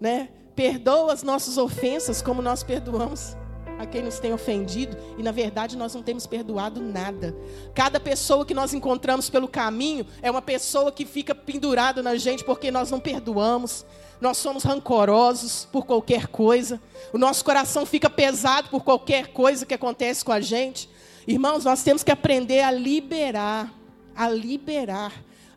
né? 0.00 0.30
Perdoa 0.56 1.12
as 1.12 1.22
nossas 1.22 1.56
ofensas 1.56 2.20
como 2.20 2.42
nós 2.42 2.64
perdoamos 2.64 3.36
a 3.80 3.86
quem 3.86 4.02
nos 4.02 4.18
tem 4.18 4.30
ofendido 4.30 4.94
e 5.16 5.22
na 5.22 5.32
verdade 5.32 5.74
nós 5.74 5.94
não 5.94 6.02
temos 6.02 6.26
perdoado 6.26 6.82
nada. 6.82 7.34
Cada 7.74 7.98
pessoa 7.98 8.44
que 8.44 8.52
nós 8.52 8.74
encontramos 8.74 9.30
pelo 9.30 9.48
caminho 9.48 10.06
é 10.20 10.30
uma 10.30 10.42
pessoa 10.42 10.92
que 10.92 11.06
fica 11.06 11.34
pendurada 11.34 12.02
na 12.02 12.14
gente 12.16 12.44
porque 12.44 12.70
nós 12.70 12.90
não 12.90 13.00
perdoamos. 13.00 13.86
Nós 14.20 14.36
somos 14.36 14.64
rancorosos 14.64 15.66
por 15.72 15.86
qualquer 15.86 16.26
coisa. 16.26 16.78
O 17.10 17.16
nosso 17.16 17.42
coração 17.42 17.86
fica 17.86 18.10
pesado 18.10 18.68
por 18.68 18.84
qualquer 18.84 19.28
coisa 19.28 19.64
que 19.64 19.72
acontece 19.72 20.22
com 20.22 20.32
a 20.32 20.42
gente. 20.42 20.90
Irmãos, 21.26 21.64
nós 21.64 21.82
temos 21.82 22.02
que 22.02 22.10
aprender 22.10 22.60
a 22.60 22.70
liberar, 22.70 23.72
a 24.14 24.28
liberar. 24.28 25.12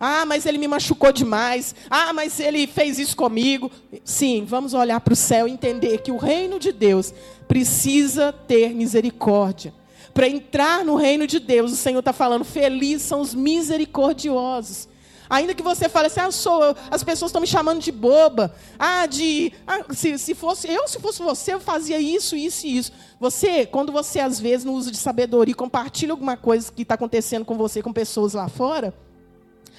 Ah, 0.06 0.26
mas 0.26 0.46
ele 0.46 0.58
me 0.58 0.68
machucou 0.68 1.13
demais. 1.13 1.74
Ah, 1.89 2.12
mas 2.12 2.38
ele 2.38 2.68
fez 2.68 3.00
isso 3.00 3.16
comigo. 3.16 3.72
Sim, 4.04 4.44
vamos 4.46 4.74
olhar 4.74 5.00
para 5.00 5.13
o 5.13 5.16
céu 5.16 5.48
e 5.48 5.52
entender 5.52 6.00
que 6.00 6.12
o 6.12 6.18
reino 6.18 6.60
de 6.60 6.74
Deus 6.74 7.13
precisa 7.48 8.34
ter 8.34 8.74
misericórdia. 8.74 9.74
Para 10.13 10.28
entrar 10.28 10.84
no 10.84 10.98
reino 10.98 11.26
de 11.26 11.39
Deus, 11.39 11.72
o 11.72 11.78
Senhor 11.78 12.00
está 12.00 12.12
falando: 12.12 12.44
felizes 12.44 13.04
são 13.08 13.22
os 13.22 13.34
misericordiosos. 13.34 14.89
Ainda 15.30 15.56
que 15.56 15.63
você 15.63 15.88
fale 15.88 16.08
assim, 16.08 16.20
ah, 16.20 16.30
sou, 16.32 16.76
as 16.92 17.02
pessoas 17.02 17.30
estão 17.30 17.39
me 17.39 17.48
chamando 17.48 17.80
de 17.80 17.92
boba. 17.92 18.54
Ah, 18.78 19.06
de. 19.06 19.54
Ah, 19.66 19.86
se, 19.94 20.18
se 20.18 20.36
fosse 20.36 20.70
eu, 20.70 20.86
se 20.86 21.00
fosse 21.00 21.24
você, 21.24 21.54
eu 21.54 21.62
fazia 21.62 21.98
isso, 21.98 22.36
isso 22.36 22.68
e 22.68 22.78
isso. 22.78 22.92
Você, 23.22 23.66
quando 23.66 23.89
você, 23.89 24.20
às 24.20 24.38
vezes, 24.38 24.66
no 24.66 24.74
uso 24.74 24.92
de 24.92 24.98
sabedoria, 24.98 25.56
compartilha 25.56 26.12
alguma 26.12 26.36
coisa 26.36 26.70
que 26.70 26.82
está 26.82 26.96
acontecendo 26.96 27.46
com 27.46 27.56
você, 27.56 27.82
com 27.82 27.94
pessoas 27.94 28.34
lá 28.34 28.50
fora, 28.50 28.94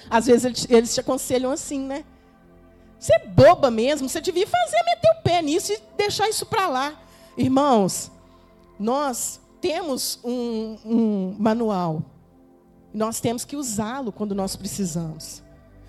às 0.09 0.25
vezes 0.25 0.67
eles, 0.69 0.93
te 0.93 0.99
aconselham 0.99 1.51
assim, 1.51 1.79
né? 1.79 2.03
Você 2.99 3.13
é 3.13 3.27
boba 3.27 3.69
mesmo, 3.69 4.07
você 4.09 4.21
devia 4.21 4.47
fazer, 4.47 4.77
meter 4.83 5.09
o 5.19 5.23
pé 5.23 5.41
nisso 5.41 5.73
e 5.73 5.79
deixar 5.97 6.29
isso 6.29 6.45
para 6.45 6.67
lá. 6.67 6.99
Irmãos, 7.37 8.11
nós 8.79 9.39
temos 9.59 10.19
um, 10.23 10.77
um 10.85 11.35
manual. 11.37 12.03
Nós 12.93 13.19
temos 13.19 13.43
que 13.43 13.55
usá-lo 13.55 14.11
quando 14.11 14.33
nós 14.33 14.55
precisamos. 14.55 15.43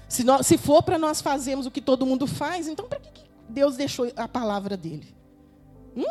Se, 0.08 0.24
nós, 0.24 0.46
se 0.46 0.58
for 0.58 0.82
para 0.82 0.98
nós 0.98 1.20
fazermos 1.20 1.66
o 1.66 1.70
que 1.70 1.80
todo 1.80 2.06
mundo 2.06 2.26
faz, 2.26 2.68
então 2.68 2.86
para 2.88 2.98
que 2.98 3.24
Deus 3.48 3.76
deixou 3.76 4.10
a 4.16 4.26
palavra 4.26 4.76
dele? 4.76 5.14
Hum? 5.96 6.04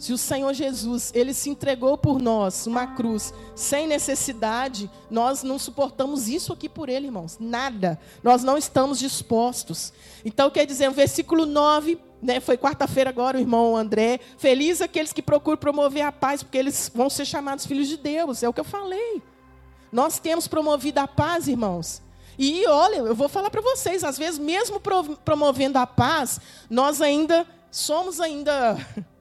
Se 0.00 0.14
o 0.14 0.18
Senhor 0.18 0.54
Jesus, 0.54 1.12
ele 1.14 1.34
se 1.34 1.50
entregou 1.50 1.98
por 1.98 2.22
nós, 2.22 2.66
uma 2.66 2.86
cruz, 2.86 3.34
sem 3.54 3.86
necessidade, 3.86 4.90
nós 5.10 5.42
não 5.42 5.58
suportamos 5.58 6.26
isso 6.26 6.54
aqui 6.54 6.70
por 6.70 6.88
ele, 6.88 7.08
irmãos. 7.08 7.36
Nada. 7.38 8.00
Nós 8.22 8.42
não 8.42 8.56
estamos 8.56 8.98
dispostos. 8.98 9.92
Então, 10.24 10.50
quer 10.50 10.64
dizer, 10.64 10.88
o 10.88 10.92
versículo 10.92 11.44
9 11.44 11.98
Né? 12.22 12.40
Foi 12.40 12.56
quarta-feira 12.56 13.10
agora 13.10 13.36
o 13.36 13.40
irmão 13.42 13.76
André. 13.76 14.20
Feliz 14.38 14.80
aqueles 14.80 15.12
que 15.12 15.20
procuram 15.20 15.58
promover 15.58 16.02
a 16.02 16.10
paz, 16.10 16.42
porque 16.42 16.56
eles 16.56 16.90
vão 16.94 17.10
ser 17.10 17.26
chamados 17.26 17.66
filhos 17.66 17.86
de 17.86 17.98
Deus. 17.98 18.42
É 18.42 18.48
o 18.48 18.54
que 18.54 18.60
eu 18.60 18.64
falei. 18.64 19.22
Nós 19.92 20.18
temos 20.18 20.48
promovido 20.48 20.98
a 20.98 21.06
paz, 21.06 21.46
irmãos. 21.46 22.00
E 22.38 22.66
olha, 22.66 22.96
eu 22.96 23.14
vou 23.14 23.28
falar 23.28 23.50
para 23.50 23.60
vocês, 23.60 24.02
às 24.02 24.16
vezes 24.16 24.38
mesmo 24.38 24.80
promovendo 25.22 25.78
a 25.78 25.86
paz, 25.86 26.40
nós 26.70 27.02
ainda 27.02 27.46
somos 27.70 28.18
ainda 28.18 28.78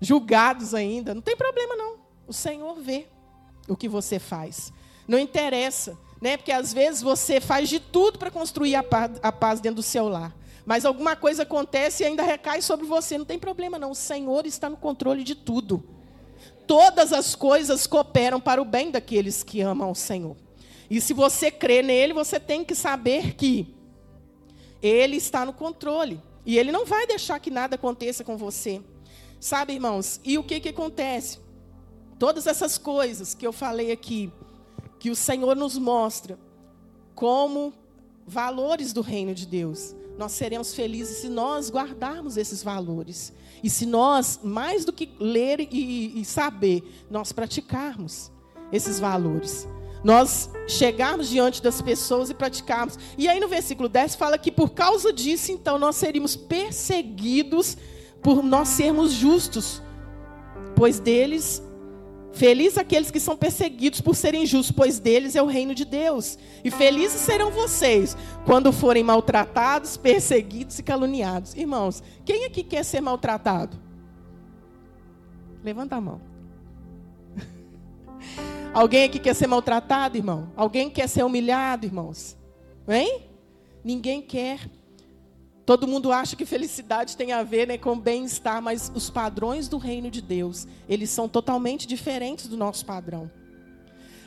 julgados 0.00 0.74
ainda. 0.74 1.14
Não 1.14 1.22
tem 1.22 1.36
problema 1.36 1.76
não. 1.76 1.98
O 2.26 2.32
Senhor 2.32 2.74
vê 2.80 3.06
o 3.68 3.76
que 3.76 3.88
você 3.88 4.18
faz. 4.18 4.72
Não 5.06 5.18
interessa, 5.18 5.98
né? 6.20 6.36
Porque 6.36 6.52
às 6.52 6.72
vezes 6.72 7.02
você 7.02 7.40
faz 7.40 7.68
de 7.68 7.80
tudo 7.80 8.18
para 8.18 8.30
construir 8.30 8.74
a 8.74 8.82
paz, 8.82 9.18
a 9.22 9.32
paz 9.32 9.60
dentro 9.60 9.76
do 9.76 9.82
seu 9.82 10.08
lar. 10.08 10.34
Mas 10.64 10.84
alguma 10.84 11.16
coisa 11.16 11.42
acontece 11.42 12.02
e 12.02 12.06
ainda 12.06 12.22
recai 12.22 12.62
sobre 12.62 12.86
você. 12.86 13.18
Não 13.18 13.24
tem 13.24 13.38
problema 13.38 13.78
não. 13.78 13.90
O 13.90 13.94
Senhor 13.94 14.46
está 14.46 14.70
no 14.70 14.76
controle 14.76 15.24
de 15.24 15.34
tudo. 15.34 15.82
Todas 16.66 17.12
as 17.12 17.34
coisas 17.34 17.86
cooperam 17.86 18.40
para 18.40 18.62
o 18.62 18.64
bem 18.64 18.90
daqueles 18.90 19.42
que 19.42 19.60
amam 19.60 19.90
o 19.90 19.94
Senhor. 19.94 20.36
E 20.88 21.00
se 21.00 21.12
você 21.12 21.50
crê 21.50 21.82
nele, 21.82 22.12
você 22.12 22.38
tem 22.38 22.64
que 22.64 22.74
saber 22.74 23.34
que 23.34 23.74
ele 24.82 25.16
está 25.16 25.44
no 25.44 25.52
controle. 25.52 26.22
E 26.46 26.58
ele 26.58 26.70
não 26.72 26.86
vai 26.86 27.06
deixar 27.06 27.38
que 27.40 27.50
nada 27.50 27.74
aconteça 27.74 28.22
com 28.22 28.36
você. 28.36 28.80
Sabe, 29.40 29.72
irmãos? 29.72 30.20
E 30.22 30.36
o 30.36 30.44
que, 30.44 30.60
que 30.60 30.68
acontece? 30.68 31.38
Todas 32.18 32.46
essas 32.46 32.76
coisas 32.76 33.32
que 33.32 33.46
eu 33.46 33.52
falei 33.52 33.90
aqui, 33.90 34.30
que 34.98 35.08
o 35.08 35.16
Senhor 35.16 35.56
nos 35.56 35.78
mostra 35.78 36.38
como 37.14 37.72
valores 38.26 38.92
do 38.92 39.00
reino 39.00 39.34
de 39.34 39.46
Deus. 39.46 39.96
Nós 40.18 40.32
seremos 40.32 40.74
felizes 40.74 41.18
se 41.18 41.28
nós 41.30 41.70
guardarmos 41.70 42.36
esses 42.36 42.62
valores. 42.62 43.32
E 43.64 43.70
se 43.70 43.86
nós, 43.86 44.38
mais 44.42 44.84
do 44.84 44.92
que 44.92 45.10
ler 45.18 45.60
e, 45.60 46.20
e 46.20 46.24
saber, 46.26 46.82
nós 47.10 47.32
praticarmos 47.32 48.30
esses 48.70 49.00
valores. 49.00 49.66
Nós 50.04 50.50
chegarmos 50.68 51.30
diante 51.30 51.62
das 51.62 51.80
pessoas 51.80 52.28
e 52.28 52.34
praticarmos. 52.34 52.98
E 53.16 53.26
aí 53.26 53.40
no 53.40 53.48
versículo 53.48 53.88
10 53.88 54.14
fala 54.16 54.36
que 54.36 54.52
por 54.52 54.70
causa 54.70 55.10
disso, 55.10 55.50
então, 55.50 55.78
nós 55.78 55.96
seríamos 55.96 56.36
perseguidos 56.36 57.78
por 58.22 58.42
nós 58.42 58.68
sermos 58.68 59.12
justos, 59.12 59.82
pois 60.76 60.98
deles 60.98 61.62
Felizes 62.32 62.78
aqueles 62.78 63.10
que 63.10 63.18
são 63.18 63.36
perseguidos 63.36 64.00
por 64.00 64.14
serem 64.14 64.46
justos, 64.46 64.74
pois 64.74 64.98
deles 64.98 65.34
é 65.34 65.42
o 65.42 65.46
reino 65.46 65.74
de 65.74 65.84
Deus. 65.84 66.38
E 66.64 66.70
felizes 66.70 67.20
serão 67.20 67.50
vocês 67.50 68.16
quando 68.46 68.72
forem 68.72 69.02
maltratados, 69.02 69.96
perseguidos 69.96 70.78
e 70.78 70.82
caluniados. 70.82 71.54
Irmãos, 71.54 72.02
quem 72.24 72.44
aqui 72.44 72.62
quer 72.62 72.84
ser 72.84 73.00
maltratado? 73.00 73.76
Levanta 75.62 75.96
a 75.96 76.00
mão. 76.00 76.20
Alguém 78.72 79.04
aqui 79.04 79.18
quer 79.18 79.34
ser 79.34 79.48
maltratado, 79.48 80.16
irmão? 80.16 80.52
Alguém 80.56 80.88
quer 80.88 81.08
ser 81.08 81.24
humilhado, 81.24 81.84
irmãos? 81.84 82.36
Hein? 82.88 83.22
Ninguém 83.84 84.22
quer. 84.22 84.70
Todo 85.70 85.86
mundo 85.86 86.10
acha 86.10 86.34
que 86.34 86.44
felicidade 86.44 87.16
tem 87.16 87.30
a 87.30 87.44
ver 87.44 87.68
né, 87.68 87.78
com 87.78 87.96
bem-estar, 87.96 88.60
mas 88.60 88.90
os 88.92 89.08
padrões 89.08 89.68
do 89.68 89.78
reino 89.78 90.10
de 90.10 90.20
Deus, 90.20 90.66
eles 90.88 91.10
são 91.10 91.28
totalmente 91.28 91.86
diferentes 91.86 92.48
do 92.48 92.56
nosso 92.56 92.84
padrão. 92.84 93.30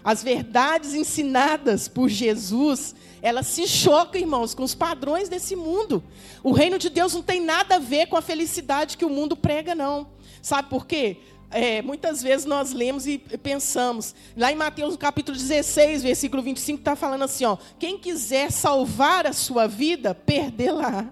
As 0.05 0.23
verdades 0.23 0.93
ensinadas 0.93 1.89
por 1.89 2.07
Jesus, 2.07 2.95
elas 3.21 3.47
se 3.47 3.67
chocam, 3.67 4.21
irmãos, 4.21 4.55
com 4.55 4.63
os 4.63 4.73
padrões 4.73 5.27
desse 5.27 5.53
mundo. 5.53 6.01
O 6.41 6.53
reino 6.53 6.79
de 6.79 6.89
Deus 6.89 7.13
não 7.13 7.21
tem 7.21 7.41
nada 7.41 7.75
a 7.75 7.79
ver 7.79 8.07
com 8.07 8.15
a 8.15 8.21
felicidade 8.21 8.95
que 8.95 9.03
o 9.03 9.09
mundo 9.09 9.35
prega, 9.35 9.75
não. 9.75 10.07
Sabe 10.41 10.69
por 10.69 10.87
quê? 10.87 11.17
É, 11.51 11.81
muitas 11.81 12.23
vezes 12.23 12.45
nós 12.45 12.71
lemos 12.71 13.05
e 13.05 13.17
pensamos. 13.17 14.15
Lá 14.37 14.49
em 14.49 14.55
Mateus 14.55 14.95
capítulo 14.95 15.37
16, 15.37 16.03
versículo 16.03 16.41
25, 16.41 16.79
está 16.79 16.95
falando 16.95 17.23
assim: 17.23 17.43
ó, 17.43 17.57
quem 17.77 17.97
quiser 17.97 18.49
salvar 18.49 19.27
a 19.27 19.33
sua 19.33 19.67
vida, 19.67 20.15
perdê-la. 20.15 21.11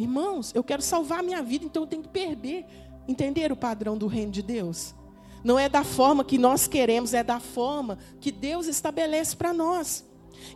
Irmãos, 0.00 0.52
eu 0.54 0.64
quero 0.64 0.80
salvar 0.80 1.20
a 1.20 1.22
minha 1.22 1.42
vida, 1.42 1.64
então 1.64 1.82
eu 1.82 1.86
tenho 1.86 2.02
que 2.02 2.08
perder. 2.08 2.64
Entender 3.06 3.52
o 3.52 3.56
padrão 3.56 3.98
do 3.98 4.06
reino 4.06 4.32
de 4.32 4.42
Deus? 4.42 4.94
Não 5.44 5.58
é 5.58 5.68
da 5.68 5.84
forma 5.84 6.24
que 6.24 6.38
nós 6.38 6.66
queremos, 6.66 7.12
é 7.12 7.22
da 7.22 7.38
forma 7.38 7.98
que 8.20 8.30
Deus 8.30 8.66
estabelece 8.66 9.36
para 9.36 9.52
nós. 9.52 10.04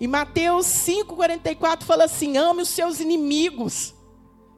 E 0.01 0.07
Mateus 0.07 0.67
5,44 0.67 1.83
fala 1.83 2.05
assim: 2.05 2.37
ame 2.37 2.63
os 2.63 2.69
seus 2.69 3.01
inimigos. 3.01 3.95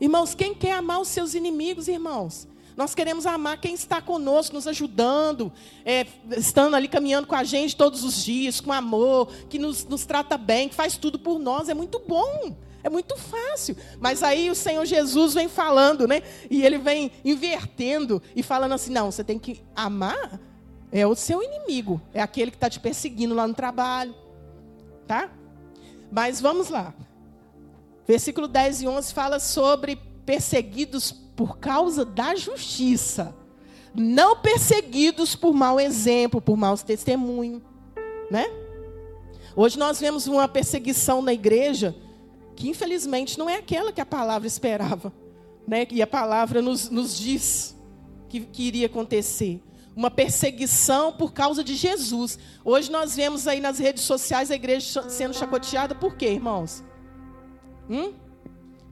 Irmãos, 0.00 0.34
quem 0.34 0.54
quer 0.54 0.72
amar 0.72 1.00
os 1.00 1.08
seus 1.08 1.34
inimigos, 1.34 1.88
irmãos? 1.88 2.46
Nós 2.76 2.94
queremos 2.94 3.24
amar 3.24 3.58
quem 3.60 3.74
está 3.74 4.02
conosco, 4.02 4.54
nos 4.54 4.66
ajudando, 4.66 5.50
é, 5.84 6.06
estando 6.36 6.76
ali 6.76 6.88
caminhando 6.88 7.26
com 7.26 7.34
a 7.34 7.42
gente 7.42 7.74
todos 7.74 8.04
os 8.04 8.22
dias, 8.22 8.60
com 8.60 8.72
amor, 8.72 9.32
que 9.48 9.58
nos, 9.58 9.84
nos 9.84 10.04
trata 10.04 10.36
bem, 10.36 10.68
que 10.68 10.74
faz 10.74 10.96
tudo 10.96 11.18
por 11.18 11.38
nós. 11.38 11.68
É 11.68 11.74
muito 11.74 11.98
bom. 12.06 12.54
É 12.84 12.90
muito 12.90 13.16
fácil. 13.16 13.76
Mas 13.98 14.22
aí 14.22 14.50
o 14.50 14.54
Senhor 14.54 14.84
Jesus 14.84 15.34
vem 15.34 15.48
falando, 15.48 16.06
né? 16.06 16.22
E 16.50 16.64
ele 16.64 16.78
vem 16.78 17.10
invertendo 17.24 18.22
e 18.36 18.42
falando 18.42 18.72
assim: 18.72 18.92
não, 18.92 19.10
você 19.10 19.24
tem 19.24 19.38
que 19.38 19.60
amar 19.74 20.38
é 20.92 21.06
o 21.06 21.14
seu 21.14 21.42
inimigo, 21.42 22.00
é 22.14 22.22
aquele 22.22 22.50
que 22.50 22.56
está 22.56 22.70
te 22.70 22.80
perseguindo 22.80 23.34
lá 23.34 23.46
no 23.46 23.54
trabalho. 23.54 24.14
Tá? 25.06 25.30
Mas 26.10 26.40
vamos 26.40 26.68
lá. 26.68 26.94
Versículo 28.06 28.46
10 28.46 28.82
e 28.82 28.88
11 28.88 29.12
fala 29.12 29.38
sobre 29.38 29.96
perseguidos 30.24 31.25
por 31.36 31.58
causa 31.58 32.04
da 32.04 32.34
justiça, 32.34 33.36
não 33.94 34.36
perseguidos 34.36 35.36
por 35.36 35.52
mau 35.52 35.78
exemplo, 35.78 36.40
por 36.40 36.56
maus 36.56 36.82
testemunho, 36.82 37.62
né? 38.30 38.46
Hoje 39.54 39.78
nós 39.78 40.00
vemos 40.00 40.26
uma 40.26 40.48
perseguição 40.48 41.22
na 41.22 41.32
igreja 41.32 41.94
que 42.56 42.68
infelizmente 42.68 43.38
não 43.38 43.48
é 43.48 43.56
aquela 43.56 43.92
que 43.92 44.00
a 44.00 44.06
palavra 44.06 44.46
esperava, 44.48 45.12
né? 45.68 45.86
E 45.90 46.00
a 46.00 46.06
palavra 46.06 46.62
nos, 46.62 46.88
nos 46.88 47.16
diz 47.16 47.76
que, 48.28 48.40
que 48.40 48.62
iria 48.62 48.86
acontecer. 48.86 49.62
Uma 49.94 50.10
perseguição 50.10 51.12
por 51.12 51.32
causa 51.32 51.64
de 51.64 51.74
Jesus. 51.74 52.38
Hoje 52.64 52.90
nós 52.90 53.16
vemos 53.16 53.46
aí 53.46 53.60
nas 53.60 53.78
redes 53.78 54.04
sociais 54.04 54.50
a 54.50 54.54
igreja 54.54 55.08
sendo 55.08 55.34
chacoteada 55.34 55.94
por 55.94 56.16
quê, 56.16 56.28
irmãos? 56.32 56.82
Hum? 57.88 58.12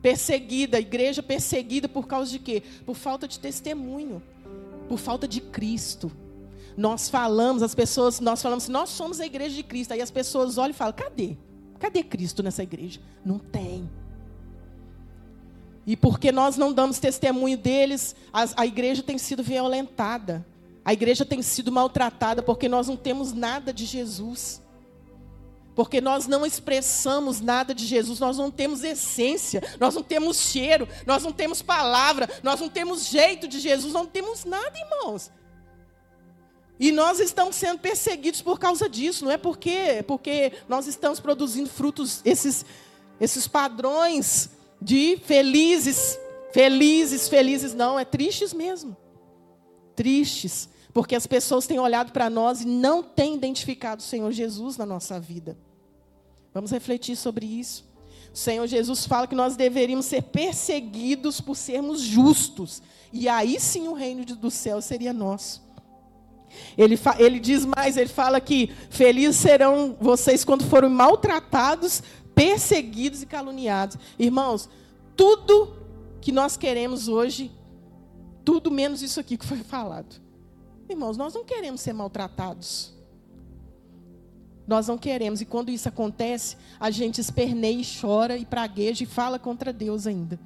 Perseguida, 0.05 0.77
a 0.77 0.81
igreja 0.81 1.23
perseguida 1.23 1.88
por 1.88 2.07
causa 2.07 2.31
de 2.31 2.38
quê? 2.38 2.62
Por 2.85 2.95
falta 2.95 3.27
de 3.27 3.38
testemunho, 3.38 4.23
por 4.87 4.99
falta 4.99 5.27
de 5.27 5.40
Cristo. 5.40 6.12
Nós 6.77 7.09
falamos, 7.09 7.62
as 7.62 7.75
pessoas, 7.75 8.21
nós 8.21 8.43
falamos, 8.43 8.69
nós 8.69 8.90
somos 8.90 9.19
a 9.19 9.25
igreja 9.25 9.57
de 9.57 9.62
Cristo. 9.62 9.93
Aí 9.93 10.03
as 10.03 10.11
pessoas 10.11 10.59
olham 10.59 10.73
e 10.73 10.75
falam, 10.75 10.93
cadê? 10.93 11.38
Cadê 11.79 12.03
Cristo 12.03 12.43
nessa 12.43 12.62
igreja? 12.62 13.01
Não 13.25 13.38
tem. 13.38 13.88
E 15.87 15.97
porque 15.97 16.31
nós 16.31 16.59
não 16.59 16.71
damos 16.71 16.99
testemunho 16.99 17.57
deles, 17.57 18.14
a, 18.31 18.45
a 18.61 18.67
igreja 18.67 19.03
tem 19.03 19.17
sido 19.17 19.43
violentada. 19.43 20.47
A 20.85 20.93
igreja 20.93 21.25
tem 21.25 21.40
sido 21.40 21.73
maltratada 21.73 22.43
porque 22.43 22.69
nós 22.69 22.88
não 22.88 22.97
temos 22.97 23.33
nada 23.33 23.73
de 23.73 23.87
Jesus. 23.87 24.61
Porque 25.75 26.01
nós 26.01 26.27
não 26.27 26.47
expressamos 26.47 27.41
nada 27.41 27.75
de 27.75 27.85
Jesus, 27.85 28.21
nós 28.21 28.39
não 28.39 28.51
temos 28.51 28.85
essência, 28.85 29.63
nós 29.81 29.95
não 29.95 30.03
temos 30.03 30.39
cheiro, 30.39 30.89
nós 31.05 31.25
não 31.25 31.33
temos 31.33 31.63
palavra, 31.63 32.29
nós 32.43 32.61
não 32.61 32.69
temos 32.69 33.07
jeito 33.07 33.49
de 33.49 33.59
Jesus, 33.59 33.93
não 33.93 34.07
temos 34.07 34.45
nada, 34.45 34.73
irmãos. 34.79 35.31
E 36.79 36.93
nós 36.93 37.21
estamos 37.21 37.57
sendo 37.57 37.79
perseguidos 37.79 38.43
por 38.43 38.59
causa 38.59 38.89
disso, 38.89 39.25
não 39.25 39.33
é 39.33 39.37
porque, 39.37 40.05
porque 40.07 40.53
nós 40.69 40.87
estamos 40.87 41.19
produzindo 41.21 41.69
frutos, 41.69 42.21
esses, 42.25 42.65
esses 43.21 43.49
padrões 43.49 44.51
de 44.81 45.17
felizes, 45.25 46.19
felizes, 46.53 47.29
felizes, 47.29 47.75
não, 47.75 47.99
é 47.99 48.05
tristes 48.05 48.53
mesmo. 48.53 48.97
Tristes, 49.97 50.69
porque 50.95 51.17
as 51.17 51.27
pessoas 51.27 51.67
têm 51.67 51.81
olhado 51.81 52.13
para 52.13 52.31
nós 52.31 52.61
e 52.61 52.67
não 52.67 53.03
têm 53.03 53.35
identificado 53.35 54.01
o 54.01 54.05
Senhor 54.05 54.31
Jesus 54.31 54.77
na 54.77 54.87
nossa 54.87 55.19
vida. 55.19 55.59
Vamos 56.55 56.71
refletir 56.71 57.17
sobre 57.17 57.45
isso. 57.45 57.85
O 58.33 58.37
Senhor 58.39 58.65
Jesus 58.69 59.05
fala 59.05 59.27
que 59.27 59.35
nós 59.35 59.57
deveríamos 59.57 60.07
ser 60.07 60.23
perseguidos 60.23 61.41
por 61.41 61.57
sermos 61.57 62.01
justos, 62.01 62.81
e 63.13 63.29
aí 63.29 63.59
sim 63.59 63.89
o 63.89 63.93
reino 63.93 64.25
do 64.25 64.51
céu 64.51 64.81
seria 64.81 65.13
nosso. 65.13 65.65
Ele, 66.79 66.97
ele 67.19 67.41
diz 67.41 67.65
mais, 67.65 67.97
ele 67.97 68.09
fala 68.09 68.41
que 68.41 68.71
felizes 68.89 69.37
serão 69.37 69.97
vocês 70.01 70.45
quando 70.45 70.65
forem 70.65 70.89
maltratados, 70.89 72.05
perseguidos 72.37 73.23
e 73.23 73.27
caluniados. 73.27 73.99
Irmãos, 74.17 74.69
tudo 75.17 75.77
que 76.21 76.31
nós 76.31 76.57
queremos 76.57 77.09
hoje, 77.09 77.51
tudo 78.45 78.71
menos 78.71 79.03
isso 79.03 79.19
aqui 79.19 79.37
que 79.37 79.45
foi 79.45 79.59
falado. 79.59 80.24
Irmãos, 80.88 81.16
nós 81.16 81.35
não 81.35 81.44
queremos 81.44 81.81
ser 81.81 81.92
maltratados. 81.92 82.92
Nós 84.66 84.88
não 84.88 84.97
queremos. 84.97 85.40
E 85.40 85.44
quando 85.44 85.70
isso 85.70 85.88
acontece, 85.88 86.57
a 86.79 86.90
gente 86.90 87.20
esperneia 87.20 87.81
e 87.81 87.87
chora 88.01 88.37
e 88.37 88.44
pragueja 88.44 89.05
e 89.05 89.07
fala 89.07 89.38
contra 89.38 89.73
Deus 89.73 90.07
ainda. 90.07 90.38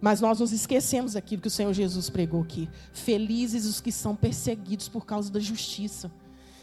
Mas 0.00 0.20
nós 0.20 0.38
nos 0.40 0.52
esquecemos 0.52 1.14
daquilo 1.14 1.42
que 1.42 1.48
o 1.48 1.50
Senhor 1.50 1.72
Jesus 1.72 2.08
pregou 2.08 2.42
aqui. 2.42 2.68
Felizes 2.92 3.66
os 3.66 3.80
que 3.80 3.90
são 3.90 4.14
perseguidos 4.14 4.88
por 4.88 5.04
causa 5.04 5.30
da 5.30 5.40
justiça. 5.40 6.10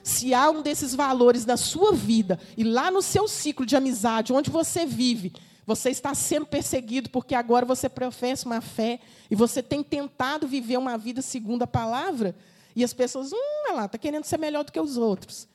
Se 0.01 0.33
há 0.33 0.49
um 0.49 0.61
desses 0.61 0.93
valores 0.93 1.45
na 1.45 1.57
sua 1.57 1.91
vida 1.91 2.39
e 2.55 2.63
lá 2.63 2.91
no 2.91 3.01
seu 3.01 3.27
ciclo 3.27 3.65
de 3.65 3.75
amizade, 3.75 4.31
onde 4.31 4.51
você 4.51 4.85
vive, 4.85 5.33
você 5.65 5.89
está 5.89 6.13
sendo 6.13 6.45
perseguido 6.45 7.09
porque 7.09 7.33
agora 7.33 7.65
você 7.65 7.89
professa 7.89 8.45
uma 8.45 8.61
fé 8.61 8.99
e 9.29 9.35
você 9.35 9.63
tem 9.63 9.83
tentado 9.83 10.47
viver 10.47 10.77
uma 10.77 10.95
vida 10.95 11.23
segundo 11.23 11.63
a 11.63 11.67
palavra, 11.67 12.35
e 12.75 12.83
as 12.83 12.93
pessoas, 12.93 13.31
hum, 13.31 13.73
lá, 13.73 13.85
está 13.85 13.97
querendo 13.97 14.25
ser 14.25 14.38
melhor 14.38 14.63
do 14.63 14.71
que 14.71 14.79
os 14.79 14.97
outros. 14.97 15.47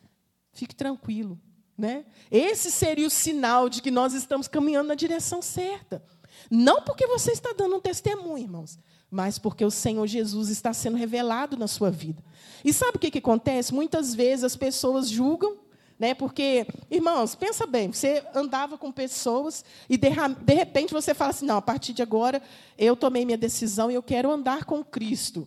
Fique 0.53 0.75
tranquilo. 0.75 1.39
Né? 1.77 2.05
Esse 2.31 2.71
seria 2.71 3.07
o 3.07 3.11
sinal 3.11 3.69
de 3.69 3.81
que 3.81 3.91
nós 3.91 4.13
estamos 4.13 4.47
caminhando 4.49 4.89
na 4.89 4.95
direção 4.95 5.41
certa. 5.41 6.03
Não 6.51 6.83
porque 6.83 7.07
você 7.07 7.33
está 7.33 7.53
dando 7.57 7.77
um 7.77 7.81
testemunho, 7.81 8.39
irmãos, 8.39 8.79
mas 9.11 9.39
porque 9.39 9.65
o 9.65 9.71
Senhor 9.71 10.07
Jesus 10.07 10.49
está 10.49 10.73
sendo 10.73 10.97
revelado 10.97 11.57
na 11.57 11.67
sua 11.67 11.91
vida. 11.91 12.23
E 12.65 12.73
sabe 12.73 12.97
o 12.97 13.01
que, 13.01 13.11
que 13.11 13.19
acontece? 13.19 13.75
Muitas 13.75 14.15
vezes 14.15 14.45
as 14.45 14.57
pessoas 14.57 15.09
julgam, 15.09 15.59
né? 15.99 16.15
Porque, 16.15 16.67
irmãos, 16.91 17.35
pensa 17.35 17.67
bem, 17.67 17.93
você 17.93 18.25
andava 18.35 18.79
com 18.79 18.91
pessoas 18.91 19.65
e 19.89 19.99
de, 19.99 20.09
de 20.09 20.55
repente 20.55 20.93
você 20.93 21.13
fala 21.13 21.31
assim: 21.31 21.47
não, 21.47 21.57
a 21.57 21.63
partir 21.63 21.93
de 21.93 22.03
agora 22.03 22.43
eu 22.79 22.97
tomei 22.97 23.25
minha 23.25 23.37
decisão 23.37 23.91
e 23.91 23.95
eu 23.95 24.03
quero 24.03 24.31
andar 24.31 24.65
com 24.65 24.83
Cristo. 24.85 25.47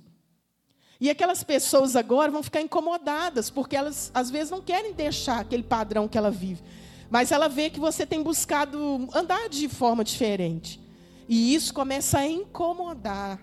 E 1.00 1.10
aquelas 1.10 1.44
pessoas 1.44 1.96
agora 1.96 2.32
vão 2.32 2.44
ficar 2.44 2.62
incomodadas, 2.62 3.50
porque 3.50 3.76
elas 3.76 4.12
às 4.14 4.30
vezes 4.30 4.52
não 4.52 4.62
querem 4.62 4.94
deixar 4.94 5.40
aquele 5.40 5.64
padrão 5.64 6.08
que 6.08 6.18
ela 6.18 6.32
vive. 6.32 6.64
Mas 7.10 7.32
ela 7.32 7.48
vê 7.48 7.70
que 7.70 7.80
você 7.80 8.06
tem 8.06 8.24
buscado 8.24 9.08
andar 9.14 9.50
de 9.50 9.68
forma 9.68 10.04
diferente. 10.04 10.82
E 11.28 11.54
isso 11.54 11.74
começa 11.74 12.20
a 12.20 12.28
incomodar. 12.28 13.40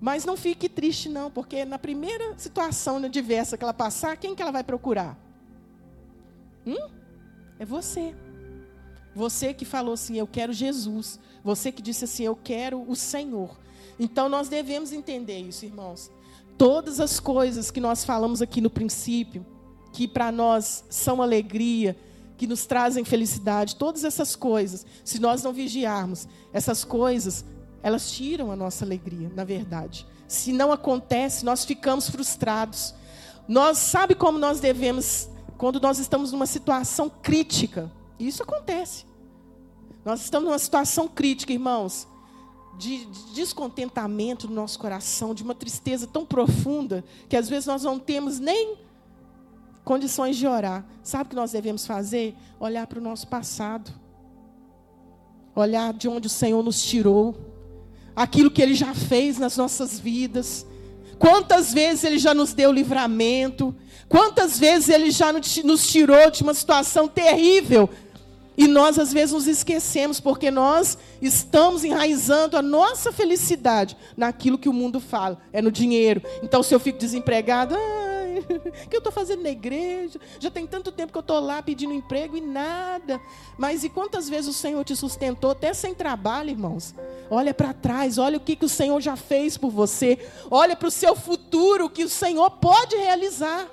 Mas 0.00 0.24
não 0.24 0.36
fique 0.36 0.68
triste, 0.68 1.08
não, 1.08 1.30
porque 1.30 1.64
na 1.64 1.78
primeira 1.78 2.36
situação 2.36 3.00
diversa 3.08 3.56
que 3.56 3.62
ela 3.62 3.72
passar, 3.72 4.16
quem 4.16 4.34
que 4.34 4.42
ela 4.42 4.50
vai 4.50 4.64
procurar? 4.64 5.16
Hum? 6.66 6.90
É 7.58 7.64
você. 7.64 8.14
Você 9.14 9.52
que 9.54 9.64
falou 9.64 9.94
assim, 9.94 10.16
eu 10.16 10.26
quero 10.26 10.52
Jesus. 10.52 11.20
Você 11.44 11.70
que 11.70 11.82
disse 11.82 12.04
assim, 12.04 12.24
eu 12.24 12.34
quero 12.36 12.82
o 12.88 12.96
Senhor. 12.96 13.56
Então 13.98 14.28
nós 14.28 14.48
devemos 14.48 14.92
entender 14.92 15.38
isso, 15.38 15.64
irmãos. 15.64 16.10
Todas 16.56 17.00
as 17.00 17.18
coisas 17.18 17.70
que 17.70 17.80
nós 17.80 18.04
falamos 18.04 18.40
aqui 18.40 18.60
no 18.60 18.70
princípio, 18.70 19.44
que 19.92 20.06
para 20.08 20.30
nós 20.32 20.84
são 20.88 21.20
alegria, 21.20 21.96
que 22.36 22.46
nos 22.46 22.66
trazem 22.66 23.04
felicidade, 23.04 23.76
todas 23.76 24.04
essas 24.04 24.34
coisas, 24.34 24.84
se 25.04 25.20
nós 25.20 25.42
não 25.42 25.52
vigiarmos, 25.52 26.26
essas 26.52 26.82
coisas, 26.82 27.44
elas 27.82 28.10
tiram 28.10 28.50
a 28.50 28.56
nossa 28.56 28.84
alegria, 28.84 29.30
na 29.34 29.44
verdade. 29.44 30.06
Se 30.26 30.52
não 30.52 30.72
acontece, 30.72 31.44
nós 31.44 31.64
ficamos 31.64 32.08
frustrados. 32.08 32.94
Nós 33.46 33.78
sabe 33.78 34.14
como 34.14 34.38
nós 34.38 34.60
devemos 34.60 35.28
quando 35.58 35.78
nós 35.80 35.98
estamos 35.98 36.32
numa 36.32 36.46
situação 36.46 37.10
crítica. 37.22 37.90
Isso 38.18 38.42
acontece. 38.42 39.04
Nós 40.04 40.22
estamos 40.22 40.48
numa 40.48 40.58
situação 40.58 41.06
crítica, 41.06 41.52
irmãos, 41.52 42.08
de, 42.78 43.04
de 43.04 43.34
descontentamento 43.34 44.48
no 44.48 44.54
nosso 44.54 44.78
coração, 44.78 45.34
de 45.34 45.42
uma 45.42 45.54
tristeza 45.54 46.06
tão 46.06 46.24
profunda 46.24 47.04
que 47.28 47.36
às 47.36 47.48
vezes 47.48 47.66
nós 47.66 47.82
não 47.82 47.98
temos 47.98 48.38
nem 48.38 48.76
condições 49.84 50.36
de 50.36 50.46
orar. 50.46 50.84
Sabe 51.02 51.24
o 51.24 51.28
que 51.30 51.36
nós 51.36 51.52
devemos 51.52 51.86
fazer? 51.86 52.34
Olhar 52.58 52.86
para 52.86 52.98
o 52.98 53.02
nosso 53.02 53.26
passado. 53.26 53.92
Olhar 55.54 55.92
de 55.92 56.08
onde 56.08 56.26
o 56.26 56.30
Senhor 56.30 56.62
nos 56.62 56.82
tirou. 56.82 57.34
Aquilo 58.14 58.50
que 58.50 58.62
Ele 58.62 58.74
já 58.74 58.94
fez 58.94 59.38
nas 59.38 59.56
nossas 59.56 59.98
vidas. 59.98 60.66
Quantas 61.18 61.72
vezes 61.72 62.04
Ele 62.04 62.18
já 62.18 62.32
nos 62.32 62.52
deu 62.52 62.72
livramento. 62.72 63.74
Quantas 64.08 64.58
vezes 64.58 64.88
Ele 64.88 65.10
já 65.10 65.32
nos 65.32 65.86
tirou 65.86 66.30
de 66.30 66.42
uma 66.42 66.54
situação 66.54 67.08
terrível. 67.08 67.88
E 68.56 68.66
nós, 68.66 68.98
às 68.98 69.12
vezes, 69.12 69.32
nos 69.32 69.46
esquecemos, 69.46 70.20
porque 70.20 70.50
nós 70.50 70.98
estamos 71.20 71.84
enraizando 71.84 72.56
a 72.56 72.62
nossa 72.62 73.12
felicidade 73.12 73.96
naquilo 74.16 74.58
que 74.58 74.68
o 74.68 74.72
mundo 74.72 75.00
fala, 75.00 75.40
é 75.52 75.62
no 75.62 75.72
dinheiro. 75.72 76.22
Então, 76.42 76.62
se 76.62 76.74
eu 76.74 76.80
fico 76.80 76.98
desempregado, 76.98 77.74
ah, 77.74 78.12
o 78.84 78.88
que 78.88 78.96
eu 78.96 78.98
estou 78.98 79.12
fazendo 79.12 79.42
na 79.42 79.50
igreja? 79.50 80.20
Já 80.38 80.50
tem 80.50 80.66
tanto 80.66 80.92
tempo 80.92 81.12
que 81.12 81.18
eu 81.18 81.22
estou 81.22 81.40
lá 81.40 81.62
pedindo 81.62 81.92
emprego 81.92 82.36
e 82.36 82.40
nada. 82.40 83.20
Mas 83.58 83.84
e 83.84 83.88
quantas 83.88 84.28
vezes 84.28 84.48
o 84.48 84.52
Senhor 84.52 84.84
te 84.84 84.94
sustentou 84.96 85.50
até 85.50 85.72
sem 85.72 85.94
trabalho, 85.94 86.50
irmãos? 86.50 86.94
Olha 87.30 87.54
para 87.54 87.72
trás, 87.72 88.18
olha 88.18 88.36
o 88.36 88.40
que, 88.40 88.56
que 88.56 88.64
o 88.64 88.68
Senhor 88.68 89.00
já 89.00 89.16
fez 89.16 89.56
por 89.56 89.70
você. 89.70 90.18
Olha 90.50 90.76
para 90.76 90.88
o 90.88 90.90
seu 90.90 91.14
futuro, 91.14 91.86
o 91.86 91.90
que 91.90 92.04
o 92.04 92.08
Senhor 92.08 92.50
pode 92.50 92.96
realizar. 92.96 93.68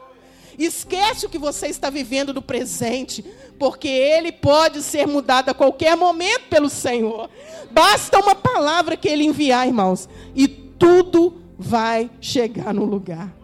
Esquece 0.66 1.26
o 1.26 1.30
que 1.30 1.38
você 1.38 1.68
está 1.68 1.90
vivendo 1.90 2.34
no 2.34 2.42
presente, 2.42 3.24
porque 3.58 3.88
ele 3.88 4.32
pode 4.32 4.84
ser 4.84 5.08
mudado 5.08 5.50
a 5.50 5.54
qualquer 5.54 5.96
momento 5.96 6.50
pelo 6.50 6.70
Senhor. 6.70 7.30
Basta 7.72 8.20
uma 8.20 8.36
palavra 8.36 8.98
que 8.98 9.08
ele 9.08 9.24
enviar, 9.24 9.66
irmãos, 9.66 10.10
e 10.36 10.48
tudo 10.48 11.42
vai 11.58 12.10
chegar 12.20 12.74
no 12.74 12.84
lugar. 12.84 13.39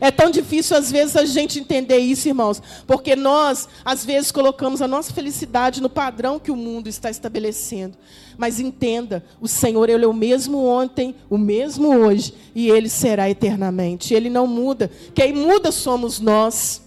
É 0.00 0.10
tão 0.10 0.30
difícil 0.30 0.76
às 0.76 0.90
vezes 0.90 1.16
a 1.16 1.24
gente 1.24 1.58
entender 1.58 1.98
isso, 1.98 2.28
irmãos, 2.28 2.62
porque 2.86 3.16
nós 3.16 3.68
às 3.84 4.04
vezes 4.04 4.30
colocamos 4.30 4.80
a 4.80 4.88
nossa 4.88 5.12
felicidade 5.12 5.80
no 5.80 5.90
padrão 5.90 6.38
que 6.38 6.50
o 6.50 6.56
mundo 6.56 6.88
está 6.88 7.10
estabelecendo. 7.10 7.96
Mas 8.36 8.60
entenda, 8.60 9.24
o 9.40 9.48
Senhor 9.48 9.88
ele 9.88 10.04
é 10.04 10.08
o 10.08 10.12
mesmo 10.12 10.64
ontem, 10.64 11.14
o 11.28 11.36
mesmo 11.36 11.88
hoje 11.88 12.32
e 12.54 12.70
ele 12.70 12.88
será 12.88 13.28
eternamente. 13.28 14.14
Ele 14.14 14.30
não 14.30 14.46
muda. 14.46 14.90
Quem 15.14 15.32
muda 15.32 15.72
somos 15.72 16.20
nós. 16.20 16.82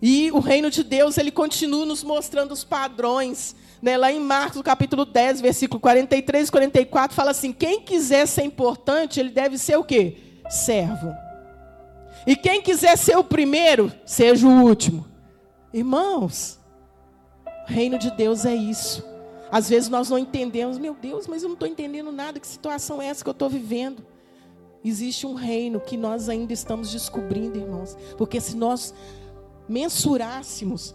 E 0.00 0.30
o 0.32 0.38
reino 0.38 0.70
de 0.70 0.82
Deus, 0.82 1.18
ele 1.18 1.30
continua 1.30 1.84
nos 1.84 2.02
mostrando 2.02 2.52
os 2.52 2.64
padrões. 2.64 3.54
Né? 3.82 3.96
Lá 3.96 4.12
em 4.12 4.20
Marcos, 4.20 4.62
capítulo 4.62 5.04
10, 5.04 5.40
versículo 5.40 5.80
43 5.80 6.48
e 6.48 6.52
44, 6.52 7.14
fala 7.14 7.32
assim: 7.32 7.52
quem 7.52 7.80
quiser 7.80 8.26
ser 8.26 8.44
importante, 8.44 9.20
ele 9.20 9.30
deve 9.30 9.58
ser 9.58 9.76
o 9.76 9.84
quê? 9.84 10.16
Servo. 10.48 11.27
E 12.26 12.36
quem 12.36 12.60
quiser 12.62 12.96
ser 12.96 13.16
o 13.16 13.24
primeiro, 13.24 13.92
seja 14.04 14.46
o 14.46 14.62
último. 14.62 15.06
Irmãos, 15.72 16.58
o 17.46 17.72
reino 17.72 17.98
de 17.98 18.10
Deus 18.10 18.44
é 18.44 18.54
isso. 18.54 19.04
Às 19.50 19.68
vezes 19.68 19.88
nós 19.88 20.10
não 20.10 20.18
entendemos, 20.18 20.78
meu 20.78 20.94
Deus, 20.94 21.26
mas 21.26 21.42
eu 21.42 21.48
não 21.48 21.54
estou 21.54 21.68
entendendo 21.68 22.12
nada, 22.12 22.38
que 22.38 22.46
situação 22.46 23.00
é 23.00 23.06
essa 23.06 23.22
que 23.22 23.28
eu 23.28 23.32
estou 23.32 23.48
vivendo? 23.48 24.04
Existe 24.84 25.26
um 25.26 25.34
reino 25.34 25.80
que 25.80 25.96
nós 25.96 26.28
ainda 26.28 26.52
estamos 26.52 26.90
descobrindo, 26.90 27.58
irmãos. 27.58 27.96
Porque 28.16 28.40
se 28.40 28.56
nós 28.56 28.94
mensurássemos, 29.68 30.94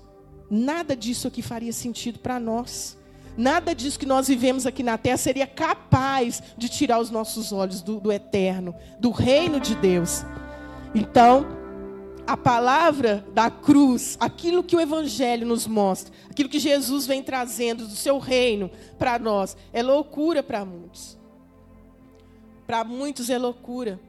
nada 0.50 0.96
disso 0.96 1.28
aqui 1.28 1.42
faria 1.42 1.74
sentido 1.74 2.20
para 2.20 2.40
nós. 2.40 2.98
Nada 3.36 3.74
disso 3.74 4.00
que 4.00 4.06
nós 4.06 4.28
vivemos 4.28 4.66
aqui 4.66 4.84
na 4.84 4.98
terra 4.98 5.18
seria 5.18 5.48
capaz 5.48 6.42
de 6.56 6.70
tirar 6.70 7.00
os 7.00 7.10
nossos 7.10 7.52
olhos 7.52 7.82
do, 7.82 8.00
do 8.00 8.12
eterno, 8.12 8.76
do 9.00 9.10
reino 9.10 9.60
de 9.60 9.76
Deus. 9.76 10.24
Então, 10.96 11.46
a 12.26 12.38
palavra 12.38 13.26
da 13.34 13.50
cruz, 13.50 14.18
aquilo 14.20 14.64
que 14.64 14.76
o 14.76 14.80
Evangelho 14.80 15.46
nos 15.46 15.68
mostra, 15.68 16.14
aquilo 16.30 16.48
que 16.48 16.60
Jesus 16.60 17.06
vem 17.06 17.22
trazendo 17.22 17.86
do 17.86 17.96
seu 17.96 18.18
reino 18.18 18.70
para 18.98 19.20
nós, 19.20 19.58
é 19.74 19.84
loucura 19.84 20.42
para 20.42 20.64
muitos. 20.64 21.18
Para 22.66 22.84
muitos 22.84 23.30
é 23.30 23.38
loucura. 23.38 24.00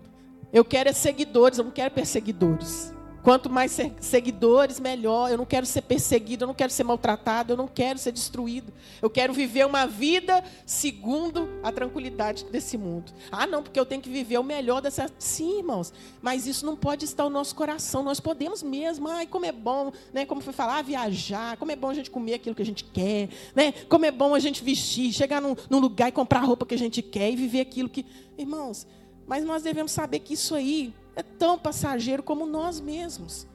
Eu 0.53 0.65
quero 0.65 0.89
é 0.89 0.93
seguidores, 0.93 1.59
eu 1.59 1.65
não 1.65 1.73
quero 1.73 1.93
perseguidores. 1.93 2.94
Quanto 3.25 3.49
mais 3.49 3.75
seguidores, 4.01 4.79
melhor. 4.79 5.31
Eu 5.31 5.39
não 5.39 5.47
quero 5.47 5.65
ser 5.65 5.81
perseguido, 5.81 6.45
eu 6.45 6.47
não 6.47 6.55
quero 6.55 6.71
ser 6.71 6.85
maltratado, 6.85 7.55
eu 7.55 7.57
não 7.57 7.67
quero 7.67 7.99
ser 7.99 8.13
destruído. 8.13 8.71
Eu 9.01 9.09
quero 9.09 9.33
viver 9.33 9.65
uma 9.65 9.87
vida 9.87 10.45
segundo 10.67 11.49
a 11.63 11.73
tranquilidade 11.73 12.45
desse 12.45 12.77
mundo. 12.77 13.11
Ah, 13.33 13.47
não, 13.47 13.63
porque 13.63 13.81
eu 13.81 13.87
tenho 13.87 14.03
que 14.03 14.11
viver 14.11 14.37
o 14.37 14.45
melhor 14.45 14.83
dessa. 14.83 15.11
Sim, 15.19 15.61
irmãos, 15.61 15.91
mas 16.21 16.47
isso 16.47 16.67
não 16.67 16.77
pode 16.77 17.07
estar 17.07 17.25
no 17.25 17.31
nosso 17.31 17.55
coração. 17.55 18.03
Nós 18.03 18.21
podemos 18.21 18.63
mesmo. 18.63 19.09
Ai, 19.09 19.27
como 19.27 19.47
é 19.47 19.53
bom, 19.53 19.91
né? 20.13 20.27
Como 20.27 20.43
foi 20.43 20.53
falar, 20.53 20.83
viajar. 20.83 21.57
Como 21.57 21.73
é 21.73 21.77
bom 21.77 21.89
a 21.89 21.95
gente 21.95 22.11
comer 22.11 22.35
aquilo 22.35 22.55
que 22.55 22.63
a 22.63 22.67
gente 22.67 22.85
quer, 22.85 23.31
né? 23.55 23.73
Como 23.89 24.05
é 24.05 24.11
bom 24.11 24.35
a 24.35 24.39
gente 24.39 24.63
vestir, 24.63 25.15
chegar 25.15 25.41
num, 25.41 25.57
num 25.71 25.79
lugar 25.79 26.11
e 26.11 26.13
comprar 26.13 26.41
a 26.41 26.45
roupa 26.45 26.67
que 26.67 26.75
a 26.75 26.79
gente 26.79 27.01
quer 27.01 27.31
e 27.31 27.37
viver 27.37 27.61
aquilo 27.61 27.89
que. 27.89 28.05
Irmãos, 28.37 28.87
mas 29.27 29.47
nós 29.47 29.63
devemos 29.63 29.93
saber 29.93 30.19
que 30.19 30.35
isso 30.35 30.55
aí 30.55 30.93
é 31.17 31.23
tão 31.23 31.59
passageiro 31.59 32.23
como 32.23 32.47
nós 32.47 32.81
mesmos. 32.81 33.47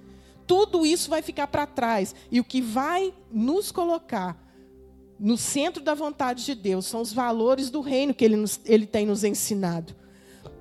Tudo 0.47 0.85
isso 0.85 1.09
vai 1.09 1.21
ficar 1.21 1.47
para 1.47 1.65
trás. 1.65 2.15
E 2.31 2.39
o 2.39 2.43
que 2.43 2.61
vai 2.61 3.13
nos 3.31 3.71
colocar 3.71 4.37
no 5.19 5.37
centro 5.37 5.83
da 5.83 5.93
vontade 5.93 6.45
de 6.45 6.55
Deus 6.55 6.85
são 6.85 7.01
os 7.01 7.11
valores 7.11 7.69
do 7.69 7.81
reino 7.81 8.13
que 8.13 8.23
Ele, 8.23 8.35
nos, 8.35 8.59
ele 8.65 8.85
tem 8.85 9.05
nos 9.05 9.23
ensinado. 9.23 9.95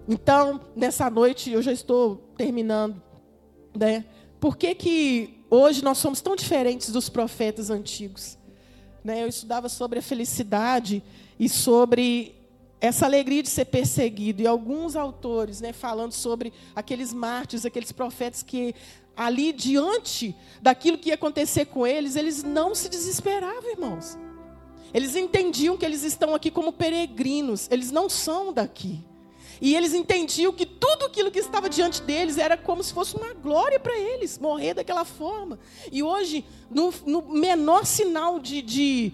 Então, 0.09 0.61
nessa 0.75 1.09
noite, 1.09 1.51
eu 1.51 1.63
já 1.63 1.73
estou 1.73 2.17
terminando. 2.37 3.01
Né? 3.79 4.05
Por 4.41 4.57
que, 4.57 4.75
que 4.75 5.45
hoje 5.51 5.83
nós 5.83 5.99
somos 5.99 6.21
tão 6.21 6.35
diferentes 6.35 6.91
dos 6.91 7.09
profetas 7.09 7.71
antigos? 7.71 8.39
né, 9.09 9.23
eu 9.23 9.29
estudava 9.29 9.69
sobre 9.69 9.99
a 9.99 10.03
felicidade 10.03 11.03
e 11.39 11.49
sobre 11.49 12.35
essa 12.81 13.07
alegria 13.07 13.43
de 13.43 13.49
ser 13.49 13.67
perseguido. 13.67 14.43
E 14.43 14.47
alguns 14.47 14.97
autores 14.97 15.61
né, 15.61 15.73
falando 15.73 16.13
sobre 16.13 16.53
aqueles 16.75 17.13
mártires, 17.13 17.67
aqueles 17.67 17.93
profetas 17.93 18.43
que 18.43 18.75
ali 19.17 19.53
diante 19.53 20.35
daquilo 20.63 20.97
que 20.97 21.09
ia 21.09 21.15
acontecer 21.15 21.67
com 21.67 21.87
eles, 21.87 22.15
eles 22.15 22.43
não 22.43 22.75
se 22.75 22.89
desesperavam, 22.89 23.71
irmãos. 23.71 24.17
Eles 24.95 25.17
entendiam 25.17 25.77
que 25.77 25.85
eles 25.85 26.03
estão 26.03 26.35
aqui 26.35 26.51
como 26.51 26.73
peregrinos, 26.73 27.69
eles 27.71 27.91
não 27.91 28.09
são 28.09 28.53
daqui. 28.53 29.05
E 29.61 29.75
eles 29.75 29.93
entendiam 29.93 30.53
que 30.53 30.65
tudo 30.65 31.07
aquilo 31.07 31.31
que 31.31 31.39
estava 31.41 31.69
diante 31.69 32.01
deles 32.03 32.39
era 32.39 32.57
como 32.57 32.83
se 32.83 32.93
fosse 32.95 33.17
uma 33.17 33.35
glória 33.35 33.79
para 33.81 33.99
eles, 33.99 34.39
morrer 34.39 34.75
daquela 34.75 35.05
forma. 35.05 35.59
E 35.91 36.03
hoje, 36.03 36.45
no, 36.71 36.95
no 37.05 37.23
menor 37.23 37.85
sinal 37.85 38.39
de, 38.39 38.63
de, 38.63 39.13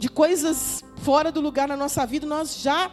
de 0.00 0.08
coisas 0.08 0.82
fora 0.96 1.30
do 1.30 1.42
lugar 1.42 1.68
na 1.68 1.76
nossa 1.76 2.06
vida, 2.06 2.26
nós 2.26 2.56
já 2.62 2.90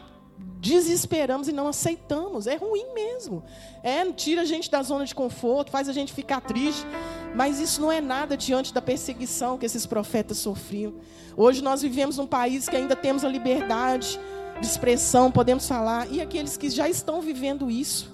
desesperamos 0.59 1.47
e 1.47 1.53
não 1.53 1.69
aceitamos. 1.69 2.47
É 2.47 2.57
ruim 2.57 2.93
mesmo. 2.93 3.45
É, 3.81 4.03
tira 4.11 4.41
a 4.41 4.45
gente 4.45 4.69
da 4.69 4.83
zona 4.83 5.05
de 5.05 5.15
conforto, 5.15 5.71
faz 5.71 5.87
a 5.87 5.93
gente 5.93 6.11
ficar 6.11 6.41
triste. 6.41 6.85
Mas 7.33 7.61
isso 7.61 7.79
não 7.79 7.89
é 7.89 8.01
nada 8.01 8.35
diante 8.35 8.73
da 8.73 8.81
perseguição 8.81 9.57
que 9.57 9.65
esses 9.65 9.85
profetas 9.85 10.37
sofriam. 10.37 10.95
Hoje 11.37 11.63
nós 11.63 11.81
vivemos 11.81 12.17
num 12.17 12.27
país 12.27 12.67
que 12.67 12.75
ainda 12.75 12.95
temos 12.95 13.23
a 13.23 13.29
liberdade 13.29 14.19
de 14.59 14.67
expressão, 14.67 15.31
podemos 15.31 15.65
falar. 15.65 16.11
E 16.11 16.19
aqueles 16.19 16.57
que 16.57 16.69
já 16.69 16.89
estão 16.89 17.21
vivendo 17.21 17.71
isso, 17.71 18.13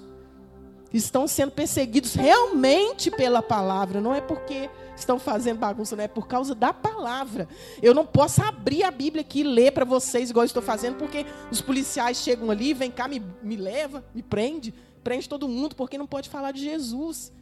estão 0.92 1.26
sendo 1.26 1.50
perseguidos 1.50 2.14
realmente 2.14 3.10
pela 3.10 3.42
palavra, 3.42 4.00
não 4.00 4.14
é 4.14 4.20
porque 4.20 4.70
estão 4.96 5.18
fazendo 5.18 5.58
bagunça, 5.58 5.96
não 5.96 6.04
é 6.04 6.08
por 6.08 6.26
causa 6.26 6.54
da 6.54 6.72
palavra. 6.72 7.48
Eu 7.82 7.94
não 7.94 8.06
posso 8.06 8.42
abrir 8.42 8.84
a 8.84 8.90
Bíblia 8.90 9.22
aqui 9.22 9.40
e 9.40 9.44
ler 9.44 9.72
para 9.72 9.84
vocês 9.84 10.30
igual 10.30 10.44
estou 10.44 10.62
fazendo, 10.62 10.96
porque 10.96 11.26
os 11.50 11.60
policiais 11.60 12.18
chegam 12.18 12.50
ali, 12.50 12.74
vem 12.74 12.90
cá, 12.90 13.08
me, 13.08 13.22
me 13.42 13.56
leva, 13.56 14.04
me 14.14 14.22
prende, 14.22 14.74
prende 15.02 15.28
todo 15.28 15.48
mundo, 15.48 15.74
porque 15.74 15.98
não 15.98 16.06
pode 16.06 16.28
falar 16.28 16.52
de 16.52 16.62
Jesus. 16.62 17.32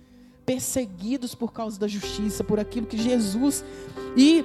Perseguidos 0.44 1.34
por 1.34 1.52
causa 1.52 1.78
da 1.78 1.86
justiça, 1.86 2.42
por 2.42 2.58
aquilo 2.58 2.86
que 2.86 2.98
Jesus. 2.98 3.64
E 4.16 4.44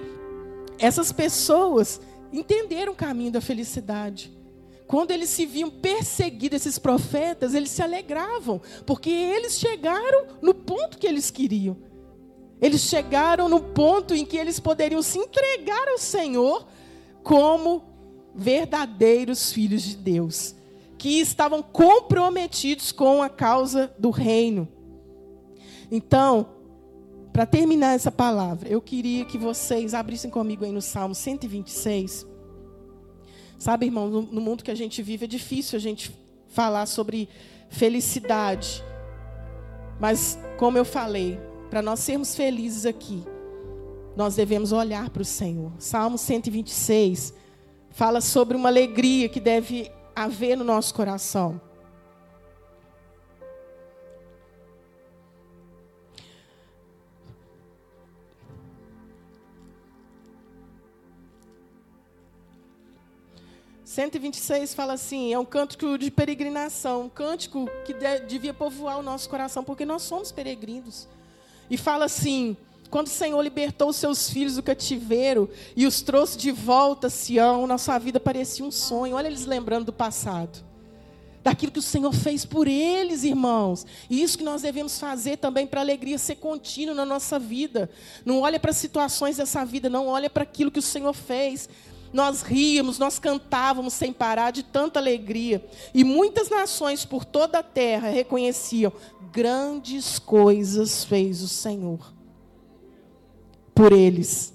essas 0.77 1.11
pessoas 1.11 1.99
entenderam 2.31 2.93
o 2.93 2.95
caminho 2.95 3.31
da 3.31 3.41
felicidade. 3.41 4.37
Quando 4.85 5.11
eles 5.11 5.29
se 5.29 5.45
viam 5.45 5.69
perseguidos, 5.69 6.61
esses 6.61 6.79
profetas, 6.79 7.53
eles 7.53 7.69
se 7.69 7.81
alegravam, 7.81 8.61
porque 8.85 9.09
eles 9.09 9.59
chegaram 9.59 10.27
no 10.41 10.53
ponto 10.53 10.97
que 10.97 11.05
eles 11.05 11.29
queriam. 11.29 11.75
Eles 12.61 12.81
chegaram 12.81 13.47
no 13.47 13.59
ponto 13.59 14.15
em 14.15 14.25
que 14.25 14.37
eles 14.37 14.59
poderiam 14.59 15.01
se 15.01 15.19
entregar 15.19 15.87
ao 15.87 15.97
Senhor 15.97 16.65
como 17.23 17.83
verdadeiros 18.33 19.51
filhos 19.51 19.83
de 19.83 19.95
Deus, 19.95 20.55
que 20.97 21.19
estavam 21.19 21.61
comprometidos 21.61 22.91
com 22.91 23.21
a 23.21 23.29
causa 23.29 23.93
do 23.99 24.09
reino. 24.09 24.67
Então, 25.91 26.47
para 27.31 27.45
terminar 27.45 27.93
essa 27.93 28.11
palavra, 28.11 28.67
eu 28.67 28.81
queria 28.81 29.23
que 29.23 29.37
vocês 29.37 29.93
abrissem 29.93 30.29
comigo 30.29 30.65
aí 30.65 30.71
no 30.71 30.81
Salmo 30.81 31.13
126. 31.13 32.25
Sabe, 33.59 33.85
irmão, 33.85 34.09
no, 34.09 34.41
mundo 34.41 34.63
que 34.63 34.71
a 34.71 34.75
gente 34.75 35.01
vive 35.01 35.25
é 35.25 35.27
difícil 35.27 35.77
a 35.77 35.79
gente 35.79 36.11
falar 36.47 36.85
sobre 36.85 37.29
felicidade. 37.69 38.83
Mas, 39.99 40.37
como 40.57 40.77
eu 40.77 40.85
falei, 40.85 41.39
para 41.69 41.82
nós 41.82 41.99
sermos 41.99 42.36
felizes 42.36 42.86
aqui, 42.86 43.23
nós 44.15 44.36
devemos 44.36 44.71
olhar 44.71 45.10
para 45.10 45.21
o 45.21 45.25
Senhor. 45.25 45.71
Salmo 45.77 46.17
126 46.17 47.34
fala 47.91 48.21
sobre 48.21 48.58
uma 48.58 48.69
alegria 48.69 49.30
que 49.30 49.39
deve 49.39 49.91
haver 50.15 50.56
no 50.56 50.63
nosso 50.63 50.93
coração. 50.93 51.62
126 63.97 64.75
fala 64.75 64.93
assim: 64.93 65.34
é 65.34 65.39
um 65.39 65.45
cântico 65.45 65.97
de 65.97 66.12
peregrinação, 66.12 67.06
um 67.06 67.10
cântico 67.10 67.67
que 67.84 67.95
devia 68.27 68.53
povoar 68.53 68.99
o 68.99 69.01
nosso 69.01 69.27
coração, 69.27 69.63
porque 69.63 69.88
nós 69.88 70.03
somos 70.03 70.32
peregrinos. 70.32 71.08
E 71.69 71.77
fala 71.77 72.06
assim: 72.06 72.56
quando 72.89 73.08
o 73.08 73.12
Senhor 73.12 73.41
libertou 73.41 73.89
os 73.89 73.97
seus 73.97 74.30
filhos 74.30 74.56
do 74.56 74.63
cativeiro 74.63 75.49
e 75.75 75.86
os 75.86 76.01
trouxe 76.01 76.38
de 76.38 76.51
volta 76.51 77.08
a 77.08 77.10
Sião, 77.10 77.67
nossa 77.67 77.97
vida 77.99 78.19
parecia 78.19 78.65
um 78.65 78.71
sonho. 78.71 79.15
Olha 79.15 79.27
eles 79.27 79.45
lembrando 79.45 79.86
do 79.86 79.93
passado. 79.93 80.65
Daquilo 81.43 81.71
que 81.71 81.80
o 81.80 81.84
Senhor 81.84 82.13
fez 82.13 82.45
por 82.45 82.67
eles, 82.67 83.23
irmãos. 83.23 83.86
E 84.10 84.21
isso 84.21 84.38
que 84.38 84.43
nós 84.43 84.62
devemos 84.62 84.99
fazer 84.99 85.38
também 85.38 85.65
para 85.65 85.80
a 85.80 85.84
alegria 85.84 86.17
ser 86.17 86.36
contínua 86.36 86.93
na 86.93 87.06
nossa 87.06 87.39
vida. 87.39 87.89
Não 88.25 88.41
olha 88.41 88.60
para 88.60 88.71
as 88.71 88.77
situações 88.77 89.38
dessa 89.38 89.63
vida, 89.65 89.89
não 89.89 90.08
olha 90.08 90.30
para 90.30 90.43
aquilo 90.43 90.71
que 90.71 90.80
o 90.80 90.82
Senhor 90.82 91.13
fez. 91.13 91.69
Nós 92.17 92.41
ríamos, 92.41 92.97
nós 92.97 93.19
cantávamos 93.19 93.93
sem 93.93 94.12
parar 94.12 94.49
de 94.49 94.63
tanta 94.63 94.97
alegria. 94.97 95.63
E 95.93 96.03
muitas 96.03 96.49
nações 96.49 97.06
por 97.06 97.23
toda 97.23 97.60
a 97.60 97.63
terra 97.63 98.10
reconheciam: 98.10 98.91
grandes 99.32 100.17
coisas 100.17 101.03
fez 101.03 101.43
o 101.43 101.47
Senhor 101.47 101.99
por 103.75 103.93
eles. 103.93 104.51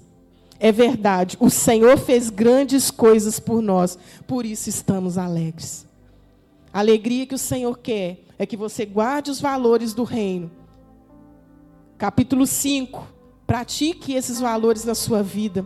É 0.59 0.73
verdade, 0.73 1.37
o 1.39 1.49
Senhor 1.49 1.97
fez 1.97 2.29
grandes 2.29 2.91
coisas 2.91 3.39
por 3.39 3.61
nós, 3.61 3.97
por 4.27 4.45
isso 4.45 4.67
estamos 4.67 5.17
alegres. 5.17 5.85
A 6.73 6.79
alegria 6.79 7.25
que 7.25 7.35
o 7.35 7.37
Senhor 7.39 7.77
quer 7.77 8.25
é 8.37 8.45
que 8.45 8.57
você 8.57 8.85
guarde 8.85 9.31
os 9.31 9.39
valores 9.39 9.93
do 9.93 10.03
reino. 10.03 10.51
Capítulo 11.97 12.45
5. 12.45 13.07
Pratique 13.47 14.11
esses 14.11 14.37
valores 14.41 14.83
na 14.83 14.95
sua 14.95 15.23
vida. 15.23 15.65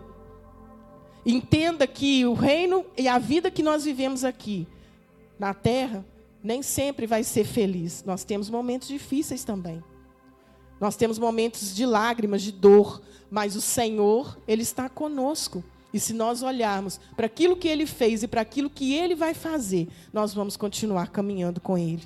Entenda 1.29 1.85
que 1.85 2.25
o 2.25 2.33
reino 2.33 2.85
e 2.97 3.05
a 3.05 3.17
vida 3.17 3.51
que 3.51 3.61
nós 3.61 3.83
vivemos 3.83 4.23
aqui 4.23 4.65
na 5.37 5.53
terra 5.53 6.05
nem 6.41 6.63
sempre 6.63 7.05
vai 7.05 7.21
ser 7.21 7.43
feliz. 7.43 8.01
Nós 8.05 8.23
temos 8.23 8.49
momentos 8.49 8.87
difíceis 8.87 9.43
também. 9.43 9.83
Nós 10.79 10.95
temos 10.95 11.19
momentos 11.19 11.75
de 11.75 11.85
lágrimas, 11.85 12.41
de 12.41 12.53
dor, 12.53 13.01
mas 13.29 13.57
o 13.57 13.61
Senhor, 13.61 14.37
ele 14.47 14.61
está 14.61 14.87
conosco. 14.87 15.61
E 15.93 15.99
se 15.99 16.13
nós 16.13 16.41
olharmos 16.43 16.97
para 17.13 17.25
aquilo 17.25 17.57
que 17.57 17.67
ele 17.67 17.85
fez 17.85 18.23
e 18.23 18.27
para 18.27 18.39
aquilo 18.39 18.69
que 18.69 18.93
ele 18.93 19.13
vai 19.13 19.33
fazer, 19.33 19.89
nós 20.13 20.33
vamos 20.33 20.55
continuar 20.55 21.09
caminhando 21.09 21.59
com 21.59 21.77
ele. 21.77 22.03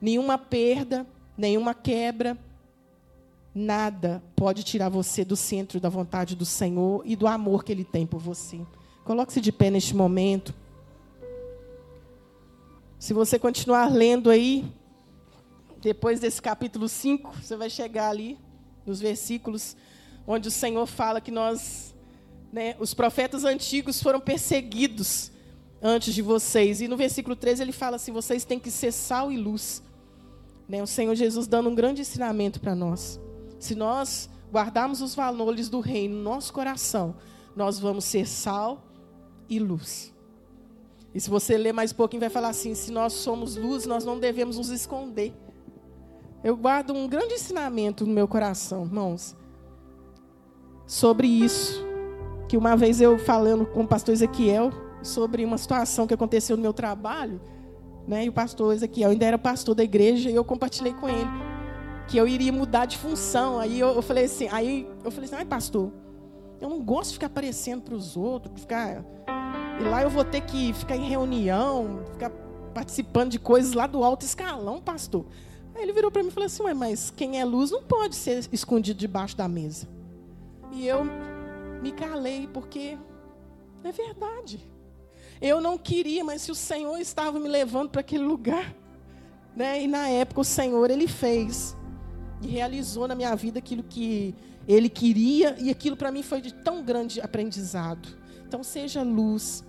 Nenhuma 0.00 0.38
perda, 0.38 1.04
nenhuma 1.36 1.74
quebra, 1.74 2.38
Nada 3.58 4.22
pode 4.36 4.62
tirar 4.62 4.90
você 4.90 5.24
do 5.24 5.34
centro 5.34 5.80
da 5.80 5.88
vontade 5.88 6.36
do 6.36 6.44
Senhor 6.44 7.00
e 7.06 7.16
do 7.16 7.26
amor 7.26 7.64
que 7.64 7.72
Ele 7.72 7.84
tem 7.84 8.06
por 8.06 8.20
você. 8.20 8.60
Coloque-se 9.02 9.40
de 9.40 9.50
pé 9.50 9.70
neste 9.70 9.96
momento. 9.96 10.52
Se 12.98 13.14
você 13.14 13.38
continuar 13.38 13.90
lendo 13.90 14.28
aí, 14.28 14.70
depois 15.80 16.20
desse 16.20 16.42
capítulo 16.42 16.86
5, 16.86 17.34
você 17.40 17.56
vai 17.56 17.70
chegar 17.70 18.10
ali, 18.10 18.38
nos 18.84 19.00
versículos, 19.00 19.74
onde 20.26 20.48
o 20.48 20.50
Senhor 20.50 20.84
fala 20.86 21.18
que 21.18 21.30
nós, 21.30 21.94
né, 22.52 22.76
os 22.78 22.92
profetas 22.92 23.42
antigos 23.42 24.02
foram 24.02 24.20
perseguidos 24.20 25.32
antes 25.80 26.14
de 26.14 26.20
vocês. 26.20 26.82
E 26.82 26.88
no 26.88 26.96
versículo 26.98 27.34
13 27.34 27.62
ele 27.62 27.72
fala 27.72 27.96
assim: 27.96 28.12
vocês 28.12 28.44
têm 28.44 28.60
que 28.60 28.70
ser 28.70 28.92
sal 28.92 29.32
e 29.32 29.38
luz. 29.38 29.82
Né, 30.68 30.82
o 30.82 30.86
Senhor 30.86 31.14
Jesus 31.14 31.46
dando 31.46 31.70
um 31.70 31.74
grande 31.74 32.02
ensinamento 32.02 32.60
para 32.60 32.74
nós. 32.74 33.18
Se 33.58 33.74
nós 33.74 34.28
guardarmos 34.52 35.00
os 35.00 35.14
valores 35.14 35.68
do 35.68 35.80
reino 35.80 36.16
no 36.16 36.22
nosso 36.22 36.52
coração, 36.52 37.16
nós 37.54 37.78
vamos 37.78 38.04
ser 38.04 38.26
sal 38.26 38.82
e 39.48 39.58
luz. 39.58 40.14
E 41.14 41.20
se 41.20 41.30
você 41.30 41.56
ler 41.56 41.72
mais 41.72 41.92
um 41.92 41.94
pouquinho, 41.94 42.20
vai 42.20 42.28
falar 42.28 42.48
assim: 42.48 42.74
se 42.74 42.92
nós 42.92 43.12
somos 43.14 43.56
luz, 43.56 43.86
nós 43.86 44.04
não 44.04 44.18
devemos 44.18 44.58
nos 44.58 44.68
esconder. 44.68 45.34
Eu 46.44 46.56
guardo 46.56 46.92
um 46.92 47.08
grande 47.08 47.34
ensinamento 47.34 48.06
no 48.06 48.12
meu 48.12 48.28
coração, 48.28 48.84
irmãos, 48.84 49.34
sobre 50.86 51.26
isso. 51.26 51.84
Que 52.48 52.56
uma 52.56 52.76
vez 52.76 53.00
eu 53.00 53.18
falando 53.18 53.66
com 53.66 53.82
o 53.82 53.88
pastor 53.88 54.12
Ezequiel 54.12 54.70
sobre 55.02 55.44
uma 55.44 55.58
situação 55.58 56.06
que 56.06 56.14
aconteceu 56.14 56.56
no 56.56 56.62
meu 56.62 56.72
trabalho, 56.72 57.40
né? 58.06 58.24
E 58.24 58.28
o 58.28 58.32
pastor 58.32 58.72
Ezequiel 58.72 59.10
ainda 59.10 59.26
era 59.26 59.38
pastor 59.38 59.74
da 59.74 59.82
igreja 59.82 60.30
e 60.30 60.34
eu 60.34 60.44
compartilhei 60.44 60.92
com 60.92 61.08
ele 61.08 61.55
que 62.06 62.16
eu 62.16 62.26
iria 62.26 62.52
mudar 62.52 62.86
de 62.86 62.96
função. 62.96 63.58
Aí 63.58 63.78
eu, 63.80 63.88
eu 63.88 64.02
falei 64.02 64.24
assim, 64.24 64.48
aí 64.50 64.88
eu 65.04 65.10
falei 65.10 65.26
assim, 65.26 65.36
ai 65.36 65.44
pastor, 65.44 65.92
eu 66.60 66.68
não 66.68 66.82
gosto 66.82 67.08
de 67.08 67.14
ficar 67.14 67.26
aparecendo 67.26 67.82
para 67.82 67.94
os 67.94 68.16
outros, 68.16 68.60
ficar. 68.60 69.04
E 69.80 69.84
lá 69.84 70.02
eu 70.02 70.10
vou 70.10 70.24
ter 70.24 70.40
que 70.42 70.72
ficar 70.72 70.96
em 70.96 71.08
reunião, 71.08 72.02
ficar 72.12 72.30
participando 72.72 73.30
de 73.30 73.38
coisas 73.38 73.72
lá 73.72 73.86
do 73.86 74.02
alto 74.02 74.24
escalão, 74.24 74.80
pastor. 74.80 75.26
Aí 75.74 75.82
ele 75.82 75.92
virou 75.92 76.10
para 76.10 76.22
mim 76.22 76.28
e 76.28 76.32
falou 76.32 76.46
assim, 76.46 76.62
mas 76.74 77.10
quem 77.10 77.38
é 77.38 77.44
luz 77.44 77.70
não 77.70 77.82
pode 77.82 78.16
ser 78.16 78.48
escondido 78.50 78.98
debaixo 78.98 79.36
da 79.36 79.46
mesa. 79.46 79.86
E 80.72 80.86
eu 80.86 81.04
me 81.82 81.92
calei, 81.92 82.48
porque 82.52 82.96
é 83.84 83.92
verdade. 83.92 84.60
Eu 85.40 85.60
não 85.60 85.76
queria, 85.76 86.24
mas 86.24 86.42
se 86.42 86.50
o 86.50 86.54
Senhor 86.54 86.96
estava 86.98 87.38
me 87.38 87.48
levando 87.48 87.90
para 87.90 88.00
aquele 88.00 88.24
lugar, 88.24 88.74
né? 89.54 89.82
E 89.82 89.86
na 89.86 90.08
época 90.08 90.40
o 90.40 90.44
Senhor 90.44 90.90
ele 90.90 91.06
fez 91.06 91.76
e 92.42 92.48
realizou 92.48 93.08
na 93.08 93.14
minha 93.14 93.34
vida 93.34 93.58
aquilo 93.58 93.82
que 93.82 94.34
ele 94.68 94.88
queria 94.88 95.56
e 95.58 95.70
aquilo 95.70 95.96
para 95.96 96.10
mim 96.10 96.22
foi 96.22 96.40
de 96.40 96.52
tão 96.52 96.82
grande 96.82 97.20
aprendizado. 97.20 98.08
Então 98.46 98.62
seja 98.62 99.02
luz, 99.02 99.64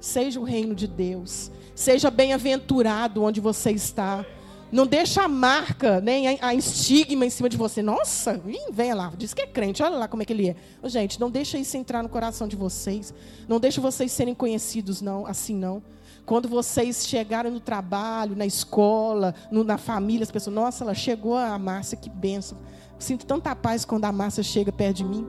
seja 0.00 0.40
o 0.40 0.44
reino 0.44 0.74
de 0.74 0.86
Deus, 0.86 1.50
seja 1.74 2.10
bem-aventurado 2.10 3.22
onde 3.22 3.40
você 3.40 3.70
está. 3.70 4.24
Não 4.70 4.84
deixa 4.84 5.22
a 5.22 5.28
marca, 5.28 6.00
nem 6.00 6.38
a, 6.40 6.52
estigma 6.52 7.24
em 7.24 7.30
cima 7.30 7.48
de 7.48 7.56
você. 7.56 7.82
Nossa, 7.82 8.40
vem 8.72 8.94
lá, 8.94 9.12
diz 9.16 9.32
que 9.32 9.42
é 9.42 9.46
crente, 9.46 9.82
olha 9.82 9.96
lá 9.96 10.08
como 10.08 10.22
é 10.22 10.26
que 10.26 10.32
ele 10.32 10.48
é. 10.48 10.56
gente, 10.88 11.20
não 11.20 11.30
deixa 11.30 11.56
isso 11.56 11.76
entrar 11.76 12.02
no 12.02 12.08
coração 12.08 12.48
de 12.48 12.56
vocês. 12.56 13.14
Não 13.46 13.60
deixa 13.60 13.80
vocês 13.80 14.10
serem 14.10 14.34
conhecidos 14.34 15.00
não, 15.00 15.24
assim 15.24 15.54
não. 15.54 15.82
Quando 16.26 16.48
vocês 16.48 17.06
chegarem 17.06 17.52
no 17.52 17.60
trabalho, 17.60 18.34
na 18.34 18.44
escola, 18.44 19.32
no, 19.50 19.62
na 19.62 19.78
família, 19.78 20.24
as 20.24 20.30
pessoas, 20.30 20.56
nossa, 20.56 20.82
ela 20.82 20.92
chegou 20.92 21.36
a 21.36 21.56
Márcia, 21.56 21.96
que 21.96 22.10
benção. 22.10 22.58
Sinto 22.98 23.24
tanta 23.24 23.54
paz 23.54 23.84
quando 23.84 24.06
a 24.06 24.12
Márcia 24.12 24.42
chega 24.42 24.72
perto 24.72 24.96
de 24.96 25.04
mim. 25.04 25.24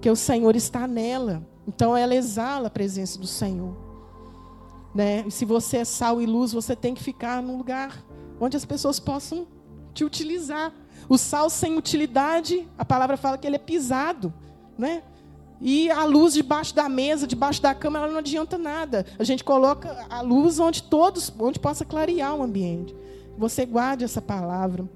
Que 0.00 0.08
o 0.08 0.16
Senhor 0.16 0.56
está 0.56 0.86
nela. 0.86 1.46
Então 1.68 1.94
ela 1.94 2.14
exala 2.14 2.68
a 2.68 2.70
presença 2.70 3.18
do 3.18 3.26
Senhor. 3.26 3.76
Né? 4.94 5.24
E 5.26 5.30
se 5.30 5.44
você 5.44 5.78
é 5.78 5.84
sal 5.84 6.22
e 6.22 6.26
luz, 6.26 6.52
você 6.52 6.74
tem 6.74 6.94
que 6.94 7.02
ficar 7.02 7.42
num 7.42 7.58
lugar 7.58 8.02
onde 8.40 8.56
as 8.56 8.64
pessoas 8.64 8.98
possam 8.98 9.46
te 9.92 10.04
utilizar. 10.04 10.72
O 11.06 11.18
sal 11.18 11.50
sem 11.50 11.76
utilidade, 11.76 12.66
a 12.78 12.84
palavra 12.84 13.18
fala 13.18 13.36
que 13.36 13.46
ele 13.46 13.56
é 13.56 13.58
pisado, 13.58 14.32
né? 14.78 15.02
E 15.62 15.88
a 15.90 16.04
luz 16.04 16.34
debaixo 16.34 16.74
da 16.74 16.88
mesa, 16.88 17.24
debaixo 17.24 17.62
da 17.62 17.72
cama, 17.72 18.00
ela 18.00 18.08
não 18.08 18.18
adianta 18.18 18.58
nada. 18.58 19.06
A 19.16 19.22
gente 19.22 19.44
coloca 19.44 20.04
a 20.10 20.20
luz 20.20 20.58
onde 20.58 20.82
todos, 20.82 21.32
onde 21.38 21.60
possa 21.60 21.84
clarear 21.84 22.34
o 22.34 22.42
ambiente. 22.42 22.94
Você 23.38 23.64
guarde 23.64 24.02
essa 24.02 24.20
palavra. 24.20 24.88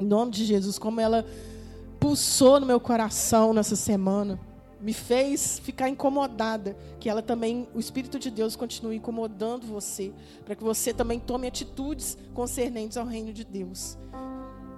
Em 0.00 0.04
nome 0.04 0.32
de 0.32 0.44
Jesus, 0.44 0.78
como 0.78 1.00
ela 1.00 1.24
pulsou 2.00 2.58
no 2.58 2.66
meu 2.66 2.80
coração 2.80 3.52
nessa 3.52 3.76
semana, 3.76 4.40
me 4.80 4.92
fez 4.92 5.60
ficar 5.60 5.88
incomodada, 5.88 6.76
que 6.98 7.08
ela 7.08 7.22
também, 7.22 7.68
o 7.74 7.78
Espírito 7.78 8.18
de 8.18 8.30
Deus 8.30 8.56
continue 8.56 8.96
incomodando 8.96 9.66
você, 9.66 10.12
para 10.44 10.56
que 10.56 10.64
você 10.64 10.92
também 10.92 11.20
tome 11.20 11.46
atitudes 11.46 12.16
concernentes 12.34 12.96
ao 12.96 13.06
reino 13.06 13.32
de 13.32 13.44
Deus. 13.44 13.98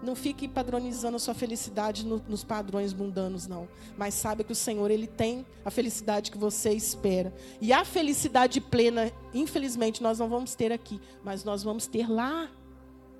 Não 0.02 0.16
fique 0.16 0.48
padronizando 0.48 1.16
a 1.16 1.18
sua 1.18 1.34
felicidade 1.34 2.04
no, 2.04 2.20
nos 2.28 2.42
padrões 2.42 2.92
mundanos, 2.92 3.46
não. 3.46 3.68
Mas 3.96 4.14
saiba 4.14 4.42
que 4.42 4.52
o 4.52 4.56
Senhor, 4.56 4.90
Ele 4.90 5.06
tem 5.06 5.46
a 5.64 5.70
felicidade 5.70 6.30
que 6.30 6.38
você 6.38 6.72
espera. 6.72 7.32
E 7.60 7.72
a 7.72 7.84
felicidade 7.84 8.60
plena, 8.60 9.12
infelizmente, 9.32 10.02
nós 10.02 10.18
não 10.18 10.28
vamos 10.28 10.54
ter 10.54 10.72
aqui. 10.72 11.00
Mas 11.24 11.44
nós 11.44 11.62
vamos 11.62 11.86
ter 11.86 12.10
lá 12.10 12.48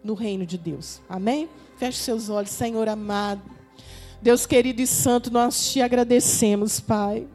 no 0.03 0.15
reino 0.15 0.45
de 0.45 0.59
Deus. 0.59 1.01
Amém? 1.09 1.49
Feche 1.77 1.99
seus 1.99 2.29
olhos, 2.29 2.51
Senhor 2.51 2.89
amado. 2.89 3.43
Deus 4.21 4.47
querido 4.47 4.81
e 4.81 4.87
santo, 4.87 5.33
nós 5.33 5.73
te 5.73 5.81
agradecemos, 5.81 6.81
Pai. 6.81 7.27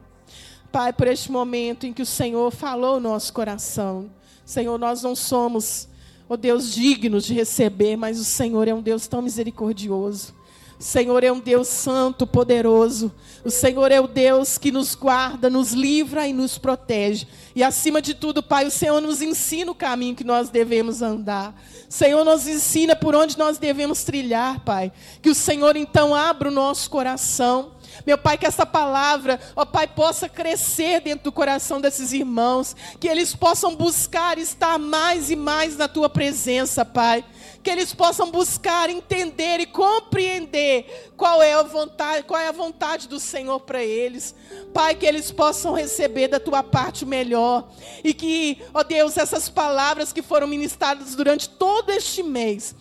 Pai, 0.71 0.93
por 0.93 1.07
este 1.07 1.31
momento 1.31 1.85
em 1.85 1.93
que 1.93 2.01
o 2.01 2.05
Senhor 2.05 2.51
falou 2.51 2.97
o 2.97 2.99
nosso 2.99 3.33
coração. 3.33 4.09
Senhor, 4.45 4.77
nós 4.77 5.01
não 5.01 5.15
somos 5.15 5.87
ó 6.29 6.33
oh 6.33 6.37
Deus, 6.37 6.73
dignos 6.73 7.25
de 7.25 7.33
receber, 7.33 7.95
mas 7.95 8.19
o 8.19 8.25
Senhor 8.25 8.67
é 8.67 8.73
um 8.73 8.81
Deus 8.81 9.07
tão 9.07 9.21
misericordioso. 9.21 10.35
O 10.79 10.83
Senhor 10.83 11.23
é 11.23 11.31
um 11.31 11.39
Deus 11.39 11.67
santo, 11.67 12.27
poderoso. 12.27 13.11
O 13.43 13.49
Senhor 13.49 13.91
é 13.91 13.99
o 13.99 14.07
Deus 14.07 14.59
que 14.59 14.71
nos 14.71 14.93
guarda, 14.93 15.49
nos 15.49 15.71
livra 15.71 16.27
e 16.27 16.33
nos 16.33 16.59
protege. 16.59 17.27
E 17.55 17.63
acima 17.63 17.99
de 17.99 18.13
tudo, 18.13 18.43
Pai, 18.43 18.67
o 18.67 18.71
Senhor 18.71 19.01
nos 19.01 19.19
ensina 19.19 19.71
o 19.71 19.75
caminho 19.75 20.15
que 20.15 20.23
nós 20.23 20.49
devemos 20.49 21.01
andar. 21.01 21.59
O 21.89 21.91
Senhor 21.91 22.23
nos 22.23 22.47
ensina 22.47 22.95
por 22.95 23.15
onde 23.15 23.39
nós 23.39 23.57
devemos 23.57 24.03
trilhar, 24.03 24.59
Pai. 24.59 24.91
Que 25.19 25.31
o 25.31 25.35
Senhor 25.35 25.75
então 25.75 26.13
abra 26.13 26.49
o 26.49 26.53
nosso 26.53 26.91
coração 26.91 27.71
meu 28.05 28.17
Pai, 28.17 28.37
que 28.37 28.45
essa 28.45 28.65
palavra, 28.65 29.39
ó 29.55 29.65
Pai, 29.65 29.87
possa 29.87 30.29
crescer 30.29 31.01
dentro 31.01 31.25
do 31.25 31.31
coração 31.31 31.81
desses 31.81 32.13
irmãos, 32.13 32.75
que 32.99 33.07
eles 33.07 33.35
possam 33.35 33.75
buscar 33.75 34.37
estar 34.37 34.77
mais 34.77 35.29
e 35.29 35.35
mais 35.35 35.77
na 35.77 35.87
tua 35.87 36.09
presença, 36.09 36.85
Pai. 36.85 37.23
Que 37.63 37.69
eles 37.69 37.93
possam 37.93 38.31
buscar 38.31 38.89
entender 38.89 39.59
e 39.59 39.65
compreender 39.65 41.11
qual 41.17 41.41
é 41.41 41.53
a 41.53 41.63
vontade, 41.63 42.23
qual 42.23 42.39
é 42.39 42.47
a 42.47 42.51
vontade 42.51 43.07
do 43.07 43.19
Senhor 43.19 43.59
para 43.59 43.83
eles. 43.83 44.33
Pai, 44.73 44.95
que 44.95 45.05
eles 45.05 45.31
possam 45.31 45.73
receber 45.73 46.27
da 46.27 46.39
tua 46.39 46.63
parte 46.63 47.03
o 47.03 47.07
melhor. 47.07 47.67
E 48.03 48.13
que, 48.13 48.61
ó 48.73 48.83
Deus, 48.83 49.17
essas 49.17 49.49
palavras 49.49 50.13
que 50.13 50.21
foram 50.21 50.47
ministradas 50.47 51.15
durante 51.15 51.49
todo 51.49 51.91
este 51.91 52.23
mês, 52.23 52.75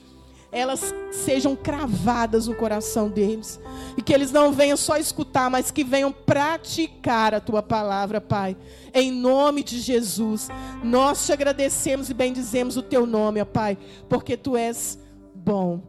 elas 0.56 0.94
sejam 1.12 1.54
cravadas 1.54 2.46
no 2.46 2.54
coração 2.54 3.10
deles. 3.10 3.60
E 3.94 4.00
que 4.00 4.12
eles 4.12 4.32
não 4.32 4.52
venham 4.52 4.76
só 4.76 4.96
escutar, 4.96 5.50
mas 5.50 5.70
que 5.70 5.84
venham 5.84 6.10
praticar 6.10 7.34
a 7.34 7.40
tua 7.40 7.62
palavra, 7.62 8.22
Pai. 8.22 8.56
Em 8.94 9.12
nome 9.12 9.62
de 9.62 9.78
Jesus, 9.78 10.48
nós 10.82 11.26
te 11.26 11.32
agradecemos 11.32 12.08
e 12.08 12.14
bendizemos 12.14 12.78
o 12.78 12.82
teu 12.82 13.06
nome, 13.06 13.40
ó 13.40 13.44
Pai, 13.44 13.76
porque 14.08 14.34
tu 14.34 14.56
és 14.56 14.98
bom. 15.34 15.82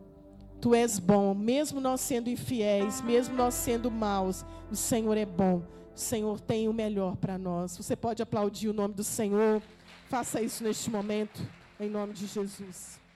Tu 0.59 0.76
és 0.76 0.99
bom, 0.99 1.34
mesmo 1.34 1.80
nós 1.80 2.01
sendo 2.01 2.30
infiéis, 2.30 2.99
mesmo 3.01 3.36
nós 3.36 3.53
sendo 3.53 3.89
maus, 3.89 4.43
o 4.70 4.76
Senhor 4.76 5.15
é 5.15 5.26
bom. 5.26 5.61
O 5.95 5.99
Senhor 5.99 6.41
tem 6.41 6.68
o 6.68 6.74
melhor 6.74 7.15
para 7.15 7.38
nós. 7.38 7.78
Você 7.78 7.95
pode 7.95 8.22
aplaudir 8.22 8.68
o 8.68 8.74
nome 8.74 8.93
do 8.93 9.03
Senhor. 9.03 9.61
Faça 10.09 10.41
isso 10.41 10.63
neste 10.63 10.89
momento, 10.89 11.41
em 11.80 11.89
nome 11.89 12.13
de 12.13 12.28
Jesus. 12.28 13.07